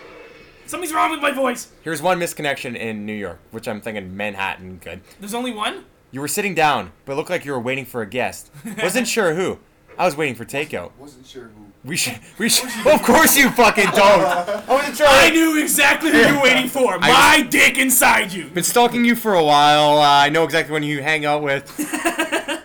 [0.65, 1.69] Something's wrong with my voice.
[1.83, 4.77] Here's one misconnection in New York, which I'm thinking Manhattan.
[4.83, 5.01] Good.
[5.19, 5.85] There's only one.
[6.11, 8.51] You were sitting down, but it looked like you were waiting for a guest.
[8.81, 9.57] Wasn't sure who.
[9.97, 10.91] I was waiting for takeout.
[10.99, 11.65] Wasn't sure who.
[11.83, 12.19] We should.
[12.37, 12.69] We should.
[12.87, 13.95] of course you fucking don't.
[13.95, 15.07] I wasn't sure.
[15.09, 16.99] I knew exactly who you were waiting for.
[16.99, 18.45] My dick inside you.
[18.49, 19.97] Been stalking you for a while.
[19.97, 21.65] Uh, I know exactly when you hang out with.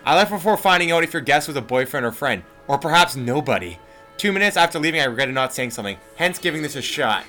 [0.05, 3.15] I left before finding out if your guest was a boyfriend or friend, or perhaps
[3.15, 3.77] nobody.
[4.17, 7.23] Two minutes after leaving, I regretted not saying something, hence giving this a shot.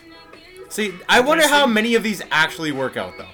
[0.68, 3.29] See, I wonder how many of these actually work out, though.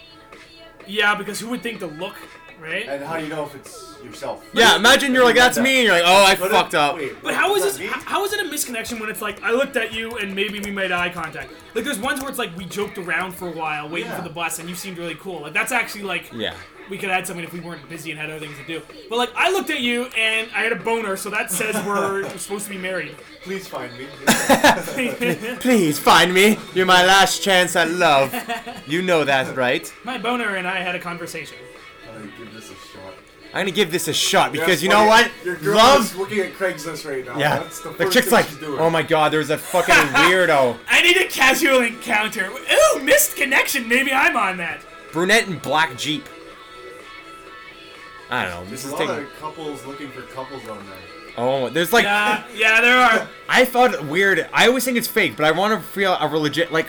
[0.87, 2.15] Yeah, because who would think the look,
[2.61, 2.87] right?
[2.89, 4.45] And how do you know if it's yourself?
[4.53, 6.97] Yeah, imagine you're like, that's me, and you're like, oh, I But it- fucked up.
[6.97, 7.79] wait, But how is that this?
[7.81, 7.87] me?
[7.87, 10.71] How is it a misconnection when it's like I looked at you and maybe we
[10.71, 11.53] made eye contact?
[11.75, 14.17] Like there's ones where it's like we joked around for a while waiting Yeah.
[14.17, 15.41] for the bus and you seemed really cool.
[15.43, 16.55] Like that's actually like Yeah.
[16.93, 18.83] We could add something if we weren't busy and had other things to do.
[19.09, 22.29] But like I looked at you and I had a boner, so that says we're
[22.37, 23.17] supposed to be married.
[23.43, 24.07] Please find me.
[25.61, 26.59] Please find me.
[26.75, 28.35] You're my last chance at love.
[28.87, 29.91] You know that, right?
[30.05, 31.57] My boner and I had a conversation.
[32.15, 33.15] I'm gonna give this a shot.
[33.55, 35.31] I'm gonna give this a shot because That's you know what?
[35.47, 36.01] Your girl Love.
[36.03, 37.39] is looking at Craigslist right now.
[37.39, 37.61] Yeah.
[37.61, 38.79] That's the, The first chick's thing like, she's doing.
[38.81, 40.79] oh my god, there's a fucking weirdo.
[40.91, 42.51] I need a casual encounter.
[42.51, 43.89] Ooh, missed connection.
[43.89, 44.83] Maybe I'm on that.
[45.11, 46.29] Brunette and black Jeep.
[48.33, 48.65] I don't know.
[48.69, 49.25] There's This a is lot taking.
[49.25, 50.97] of couples looking for couples on there.
[51.37, 52.05] Oh, there's like.
[52.05, 53.29] Yeah, yeah, there are.
[53.49, 54.49] I thought it weird.
[54.53, 56.87] I always think it's fake, but I want to feel a legit like.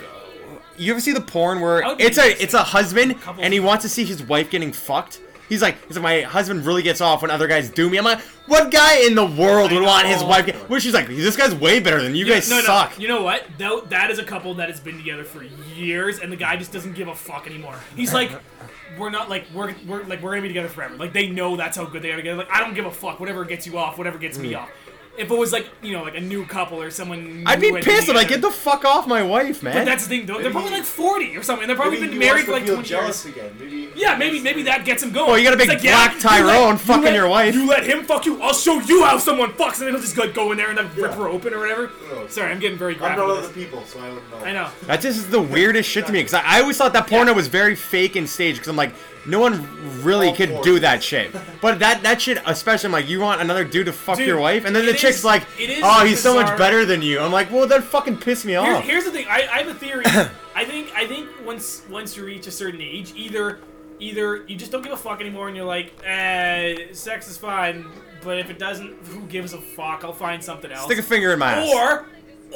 [0.76, 3.44] You ever see the porn where That would be it's a it's a husband Couples-
[3.44, 5.20] and he wants to see his wife getting fucked?
[5.48, 7.98] He's like, he's like, my husband really gets off when other guys do me.
[7.98, 10.46] I'm like, what guy in the world would want his wife?
[10.46, 12.62] Get, where she's like, this guy's way better than you guys no, no.
[12.62, 12.98] suck.
[12.98, 13.44] You know what?
[13.58, 16.72] Though that is a couple that has been together for years, and the guy just
[16.72, 17.76] doesn't give a fuck anymore.
[17.96, 18.30] He's like,
[18.98, 20.96] we're not like we're we're like we're gonna be together forever.
[20.96, 22.38] Like they know that's how good they are together.
[22.38, 23.20] Like I don't give a fuck.
[23.20, 24.60] Whatever gets you off, whatever gets me mm.
[24.60, 24.70] off.
[25.16, 27.44] If it was like you know like a new couple or someone.
[27.46, 28.08] I'd be pissed.
[28.08, 29.74] I'm like, get the fuck off my wife, man.
[29.76, 30.34] But that's the thing, though.
[30.34, 31.68] They're Maybe probably like 40 or something.
[31.68, 33.00] They're probably been married for like feel 20 years.
[33.00, 33.56] jealous again.
[33.60, 33.90] Maybe.
[33.94, 35.30] Yeah, maybe maybe that gets him going.
[35.30, 37.54] Oh, you got a big It's black you Tyrone let- fucking you let- your wife.
[37.54, 38.42] You let him fuck you.
[38.42, 40.78] I'll show you how someone fucks, and then he'll just go, go in there and
[40.78, 41.16] then rip Yeah.
[41.16, 41.90] her open or whatever.
[42.12, 42.26] Oh.
[42.28, 43.18] Sorry, I'm getting very I'm graphic.
[43.18, 43.56] not with other this.
[43.56, 44.38] people, so I wouldn't know.
[44.44, 44.68] I know.
[44.86, 47.32] That just is the weirdest shit to me because I, I always thought that porno
[47.34, 48.92] was very fake and staged because I'm like,
[49.26, 51.34] no one really All could for do that shit.
[51.60, 54.38] But that that shit, especially, I'm like, you want another dude to fuck Dude, your
[54.38, 56.84] wife, and then the it chick's is- like, it is oh, he's so much better
[56.84, 57.20] than you.
[57.20, 58.84] I'm like, well, that fucking pissed me Here, off.
[58.84, 59.26] here's the thing.
[59.28, 60.04] I, I have a theory.
[60.54, 63.60] I think I think once once you reach a certain age, either
[64.00, 67.86] either you just don't give a fuck anymore, and you're like, eh, sex is fine,
[68.22, 70.04] but if it doesn't, who gives a fuck?
[70.04, 70.84] I'll find something else.
[70.86, 71.74] Stick a finger in my ass.
[71.74, 72.06] or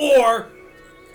[0.01, 0.47] or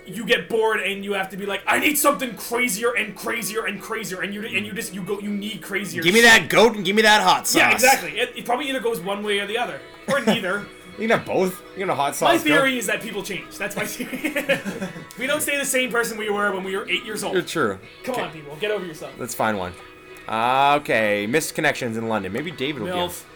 [0.06, 3.66] you get bored and you have to be like, I need something crazier and crazier
[3.66, 6.02] and crazier, and you and you just you go you need crazier.
[6.02, 6.30] Give me shit.
[6.30, 7.56] that goat and give me that hot sauce.
[7.56, 8.18] Yeah, exactly.
[8.18, 10.66] It, it probably either goes one way or the other, or neither.
[10.96, 11.60] You can have both.
[11.72, 12.28] You can have hot sauce.
[12.28, 12.44] My goat.
[12.44, 13.58] theory is that people change.
[13.58, 14.60] That's my theory.
[15.18, 17.34] we don't stay the same person we were when we were eight years old.
[17.34, 17.80] You're true.
[18.04, 19.12] Come on, people, get over yourself.
[19.18, 19.72] Let's find one.
[20.28, 22.32] Uh, okay, missed connections in London.
[22.32, 23.08] Maybe David will Milf.
[23.08, 23.26] give.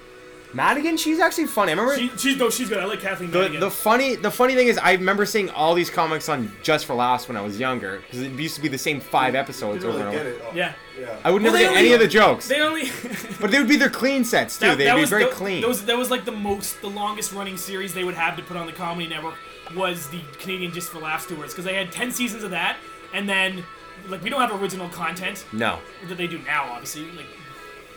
[0.54, 1.72] Madigan, she's actually funny.
[1.72, 2.78] I remember She, she's no, she's good.
[2.78, 3.30] I like Kathleen.
[3.30, 3.60] the Madigan.
[3.60, 6.94] the funny the funny thing is I remember seeing all these comics on Just for
[6.94, 9.96] Laughs when I was younger because it used to be the same five episodes Didn't
[10.00, 10.50] over really and get over.
[10.50, 10.56] it.
[10.56, 11.16] yeah, Yeah.
[11.24, 12.90] I would Well, never get only- any of the jokes, they only.
[13.40, 14.74] but they would be their clean sets too.
[14.74, 15.60] They'd be very that, clean.
[15.60, 18.42] That was, that was like the most, the longest running series they would have to
[18.42, 19.34] put on the Comedy Network
[19.76, 22.78] was the Canadian Just for Laughs tours because they had ten seasons of that,
[23.12, 23.64] and then
[24.08, 27.04] like we don't have original content no, that they do now, obviously.
[27.10, 27.26] Like,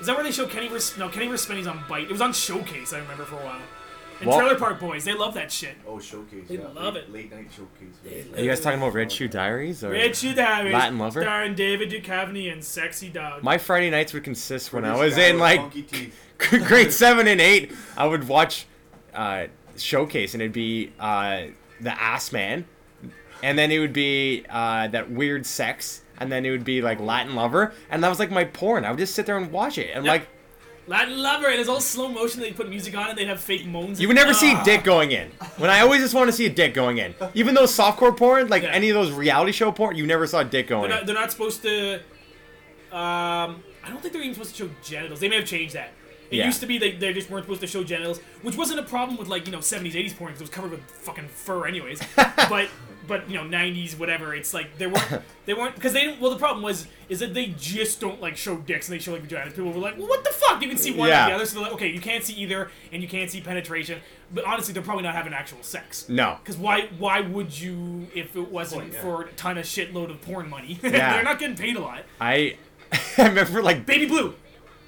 [0.01, 0.67] is that where they show Kenny?
[0.67, 1.43] Vers- no, Kenny vs.
[1.47, 2.03] Spenny's on Bite.
[2.05, 2.91] It was on Showcase.
[2.91, 3.61] I remember for a while.
[4.19, 5.75] And Well- Trailer Park Boys, they love that shit.
[5.87, 6.47] Oh, showcase.
[6.47, 6.67] They yeah.
[6.75, 7.11] love late, it.
[7.11, 8.33] Late night showcase.
[8.35, 11.21] are you guys talking about Red Shoe Diaries or Red Shoe Diaries, Latin Lover?
[11.23, 13.41] starring David Duchovny and Sexy Dog.
[13.41, 16.15] my Friday nights would consist when I was in like funky teeth.
[16.67, 18.67] grade seven and eight, I would watch
[19.15, 19.47] uh,
[19.77, 21.45] Showcase, and it'd be uh,
[21.79, 22.65] the Ass Man,
[23.41, 26.99] and then it would be uh, that weird sex, and then it would be like
[26.99, 28.85] Latin Lover, and that was like my porn.
[28.85, 30.27] I would just sit there and watch it, and like
[30.87, 32.41] Latin Lover, and it's all slow motion.
[32.41, 33.15] They put music on it.
[33.15, 33.99] They'd have fake moans.
[34.01, 34.63] you would never see Ah.
[34.63, 35.29] dick going in.
[35.57, 38.47] When I always just want to see a dick going in, even though softcore porn,
[38.49, 38.69] like Yeah.
[38.71, 41.05] any of those reality show porn, you never saw a dick going They're not, in.
[41.07, 41.95] they're not supposed to.
[42.91, 45.19] Um, I don't think they're even supposed to show genitals.
[45.19, 45.91] They may have changed that.
[46.29, 46.45] It Yeah.
[46.45, 49.17] used to be they, they just weren't supposed to show genitals, which wasn't a problem
[49.17, 52.01] with like you know 70s 80s porn because it was covered with fucking fur anyways.
[52.15, 52.67] but
[53.07, 56.19] but you know 90s whatever, it's like they weren't they weren't because they didn't.
[56.21, 59.13] Well, the problem was is that they just don't like show dicks and they show
[59.13, 59.49] like vaginas.
[59.55, 60.61] People were like, well, what the fuck?
[60.61, 61.25] You can see one Yeah.
[61.25, 61.45] or the other.
[61.45, 63.99] So they're like, okay, you can't see either, and you can't see penetration.
[64.33, 66.07] But honestly, they're probably not having actual sex.
[66.07, 66.37] No.
[66.43, 69.01] Because why why would you if it wasn't Point, yeah.
[69.01, 70.79] for a ton of shitload of porn money?
[70.83, 71.13] Yeah.
[71.13, 72.03] They're not getting paid a lot.
[72.19, 72.57] I
[73.17, 74.35] I remember like Baby Blue.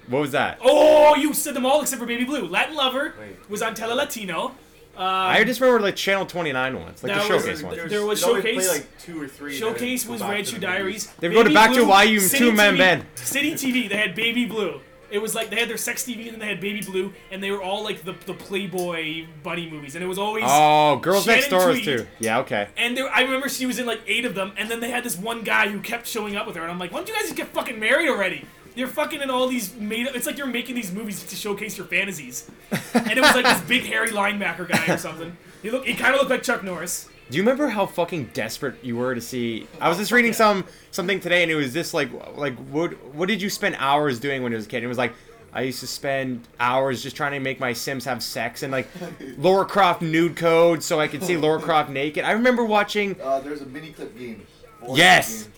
[0.07, 0.59] what was that?
[0.61, 2.45] Oh, you said them all except for Baby Blue.
[2.47, 3.49] Latin Lover Wait.
[3.49, 4.55] was on Tele Latino.
[4.95, 7.75] Um, I just remember like Channel 29 once, like the was- showcase one.
[7.75, 8.67] there- there was they'd always Showcase.
[8.67, 9.55] Play like two or three.
[9.57, 10.59] Showcase was Red Shoe.
[10.59, 11.07] Diaries.
[11.19, 13.05] They go to Baby back to Blue, Why You City Two Men TV Men.
[13.15, 13.89] City TV.
[13.89, 14.81] They had Baby Blue.
[15.09, 17.41] It was like they had their sex TV and then they had Baby Blue, and
[17.41, 20.43] they were all like the, the Playboy bunny movies, and it was always.
[20.47, 21.85] Oh, Girls Shannon Next Door was Tweed.
[21.99, 22.07] too.
[22.19, 22.67] Yeah, okay.
[22.77, 25.03] And there, I remember she was in like eight of them, and then they had
[25.03, 27.13] this one guy who kept showing up with her, and I'm like, why don't you
[27.13, 28.45] guys just get fucking married already?
[28.75, 30.07] You're fucking in all these made.
[30.07, 30.15] Up.
[30.15, 32.49] It's like you're making these movies to showcase your fantasies.
[32.93, 35.35] And it was like this big hairy linebacker guy or something.
[35.61, 35.87] He looked.
[35.87, 37.09] He kind of looked like Chuck Norris.
[37.29, 39.67] Do you remember how fucking desperate you were to see?
[39.79, 40.37] I was just reading yeah.
[40.37, 44.19] some something today, and it was this like like what what did you spend hours
[44.19, 44.77] doing when you was a kid?
[44.77, 45.13] And it was like
[45.53, 48.87] I used to spend hours just trying to make my Sims have sex and like
[49.37, 52.25] Lara Croft nude code so I could see Lara Croft naked.
[52.25, 53.15] I remember watching.
[53.21, 54.45] Uh, there's a Miniclip game.
[54.93, 55.43] Yes.
[55.43, 55.53] game.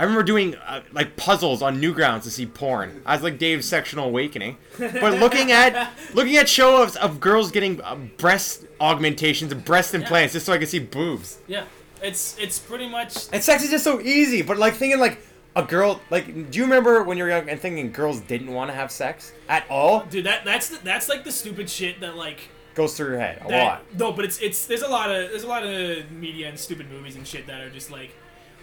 [0.00, 3.02] I remember doing uh, like puzzles on Newgrounds to see porn.
[3.04, 7.50] I was like Dave's sectional awakening, but looking at looking at show of, of girls
[7.50, 11.40] getting uh, breast augmentations and breast implants just so I could see boobs.
[11.46, 11.66] Yeah,
[12.02, 13.28] it's it's pretty much.
[13.30, 15.20] And sex is just so easy, but like thinking like
[15.54, 18.70] a girl like do you remember when you were young and thinking girls didn't want
[18.70, 20.04] to have sex at all?
[20.04, 23.42] Dude, that that's the, that's like the stupid shit that like Goes through your head
[23.44, 23.82] a that, lot.
[23.98, 26.90] No, but it's it's there's a lot of there's a lot of media and stupid
[26.90, 28.12] movies and shit that are just like,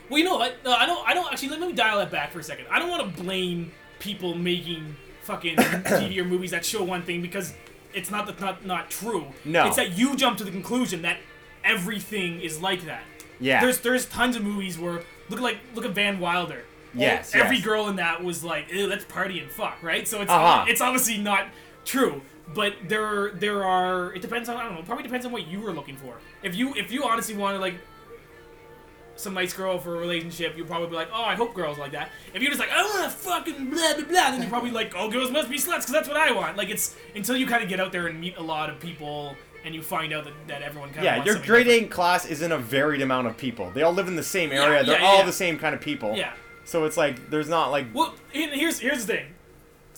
[0.09, 0.55] well, you know what?
[0.63, 1.07] No, I don't.
[1.07, 1.49] I don't actually.
[1.49, 2.65] Let me dial that back for a second.
[2.71, 7.21] I don't want to blame people making fucking TV or movies that show one thing
[7.21, 7.53] because
[7.93, 9.27] it's not not not true.
[9.45, 9.67] No.
[9.67, 11.17] it's that you jump to the conclusion that
[11.63, 13.03] everything is like that.
[13.39, 13.61] Yeah.
[13.61, 16.63] There's there's tons of movies where look at like look at Van Wilder.
[16.93, 17.65] Yes, Every yes.
[17.65, 20.07] girl in that was like, ew, let's party and fuck, right?
[20.07, 20.65] So it's Uh-huh.
[20.67, 21.47] it's obviously not
[21.85, 22.21] true.
[22.55, 25.59] But there there are it depends on I don't know, probably depends on what you
[25.59, 26.15] were looking for.
[26.41, 27.75] If you if you honestly wanted like
[29.17, 31.91] some nice girl for a relationship, you'd probably be like, oh, I hope girls like
[31.91, 32.09] that.
[32.33, 34.93] If you're just like, I want to fucking blah blah blah, then you're probably like,
[34.95, 36.57] oh, girls must be sluts because that's what I want.
[36.57, 39.35] Like it's until you kind of get out there and meet a lot of people
[39.65, 41.91] and you find out that, that everyone kind of Yeah, your grade different.
[41.91, 43.69] A class isn't a varied amount of people.
[43.71, 44.83] They all live in the same Yeah, area.
[44.85, 45.25] They're yeah, all yeah.
[45.25, 46.15] the same kind of people.
[46.15, 46.33] Yeah.
[46.63, 49.27] So it's like there's not like Well, here's here's the thing.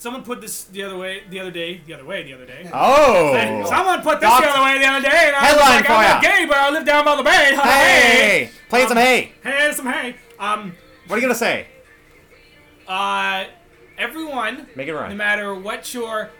[0.00, 2.70] Someone put this the other way, the other day, the other way, the other day.
[2.72, 3.66] oh.
[3.68, 5.92] Someone put this Doc- the other way the other day, and I was like, for
[5.92, 6.08] I'm ya.
[6.14, 7.54] not gay, but I live down by the bay.
[7.62, 9.32] Hey, playing some hay.
[9.42, 10.16] hey, some hay.
[10.38, 10.74] Um,
[11.06, 11.66] What are you gonna say?
[12.88, 13.44] uh,
[13.98, 16.30] everyone, Make it no matter what your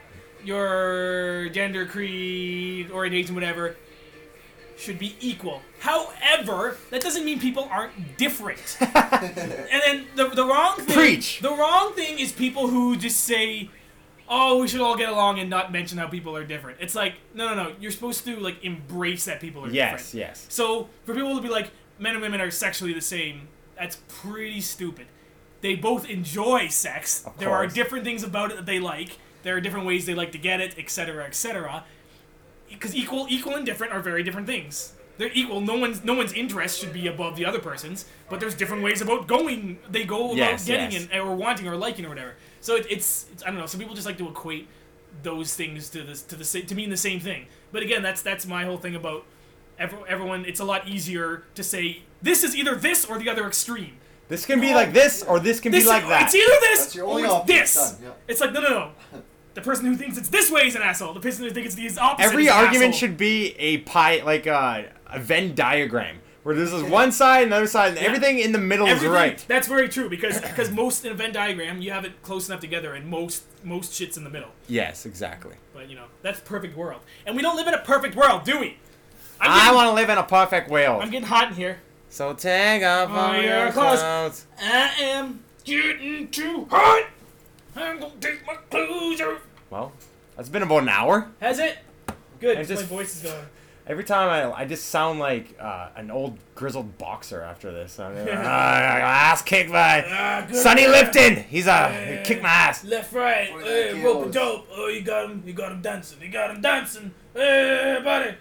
[0.42, 3.76] your gender, creed, orientation, whatever,
[4.80, 5.62] should be equal.
[5.80, 8.76] However, that doesn't mean people aren't different.
[8.80, 11.40] and then the, the wrong thing, Preach.
[11.40, 13.68] The wrong thing is people who just say,
[14.28, 16.78] "Oh, we should all get along," and not mention how people are different.
[16.80, 17.72] It's like, no, no, no.
[17.80, 20.28] You're supposed to like embrace that people are Yes, different.
[20.28, 20.46] yes.
[20.48, 24.60] So for people to be like, men and women are sexually the same, that's pretty
[24.60, 25.06] stupid.
[25.60, 27.22] They both enjoy sex.
[27.26, 27.74] Of there are course.
[27.74, 29.18] different things about it that they like.
[29.42, 31.84] There are different ways they like to get it, etc., etc.
[32.70, 34.94] Because equal, equal and different are very different things.
[35.18, 35.60] They're equal.
[35.60, 38.06] No one's no one's interest should be above the other person's.
[38.30, 39.78] But there's different ways about going.
[39.90, 41.08] They go about Yes, getting yes.
[41.12, 42.34] it or wanting or liking or whatever.
[42.62, 43.66] So it, it's, it's I don't know.
[43.66, 44.66] Some people just like to equate
[45.22, 47.46] those things to this to the sa- to mean the same thing.
[47.70, 49.26] But again, that's that's my whole thing about
[49.78, 50.46] every, everyone.
[50.46, 53.98] It's a lot easier to say this is either this or the other extreme.
[54.28, 56.22] This can be like this, or this can This be like that.
[56.22, 57.74] It's either this or it's this.
[57.92, 58.10] Done, yeah.
[58.28, 58.90] It's like no, no, no.
[59.54, 61.12] The person who thinks it's this way is an asshole.
[61.14, 62.26] The person who thinks it's the opposite.
[62.28, 62.98] Every is an argument asshole.
[63.00, 67.52] should be a pie, like uh, a Venn diagram, where there's this one side and
[67.52, 68.04] the other side, and Yeah.
[68.06, 69.44] everything in the middle is right.
[69.48, 72.60] That's very true because because most in a Venn diagram you have it close enough
[72.60, 74.50] together and most most shit's in the middle.
[74.68, 75.56] Yes, exactly.
[75.74, 78.60] But you know that's perfect world, and we don't live in a perfect world, do
[78.60, 78.78] we?
[79.40, 81.02] I'm I want to live in a perfect world.
[81.02, 81.80] I'm getting hot in here.
[82.08, 84.00] So take off Oh, all your your clothes.
[84.00, 84.46] clothes.
[84.62, 87.06] I am getting too hot.
[87.82, 89.46] I'm gonna take my clothes off.
[89.70, 89.92] Well,
[90.38, 91.30] it's been about an hour.
[91.40, 91.78] Has it?
[92.40, 92.56] Good.
[92.56, 93.44] I 'cause just- my voice is going.
[93.86, 97.98] Every time I, I just sound like uh, an old grizzled boxer after this.
[97.98, 98.42] I'm like, ah,
[99.32, 100.54] ass kicked by Ah, good.
[100.56, 101.36] Sonny Liston.
[101.36, 102.18] He's a Yeah.
[102.18, 102.84] he kicked my ass.
[102.84, 103.48] Left, right.
[103.48, 104.68] Hey, rope a dope.
[104.70, 105.42] Oh, you got him.
[105.44, 106.22] You got him dancing.
[106.22, 107.12] You got him dancing.
[107.34, 108.36] Hey, buddy.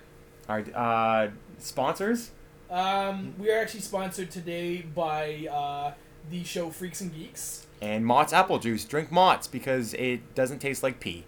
[0.47, 1.27] All right, uh,
[1.57, 2.29] sponsors.
[2.69, 5.93] Um, we are actually sponsored today by uh,
[6.29, 7.65] the show Freaks and Geeks.
[7.81, 8.83] And Mott's apple juice.
[8.85, 11.25] Drink Mott's because it doesn't taste like pee.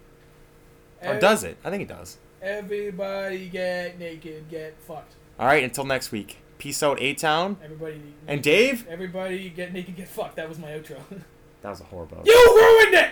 [1.02, 1.56] Or does it?
[1.64, 2.18] I think it does.
[2.40, 5.14] Everybody get naked, get fucked.
[5.38, 6.38] All right, until next week.
[6.58, 7.56] Peace out, A Town.
[7.62, 8.00] Everybody.
[8.28, 8.86] And Dave?
[8.88, 10.36] Everybody get naked, get fucked.
[10.36, 10.98] That was my outro.
[11.62, 12.20] That was a horrible.
[12.26, 13.10] You ruined it.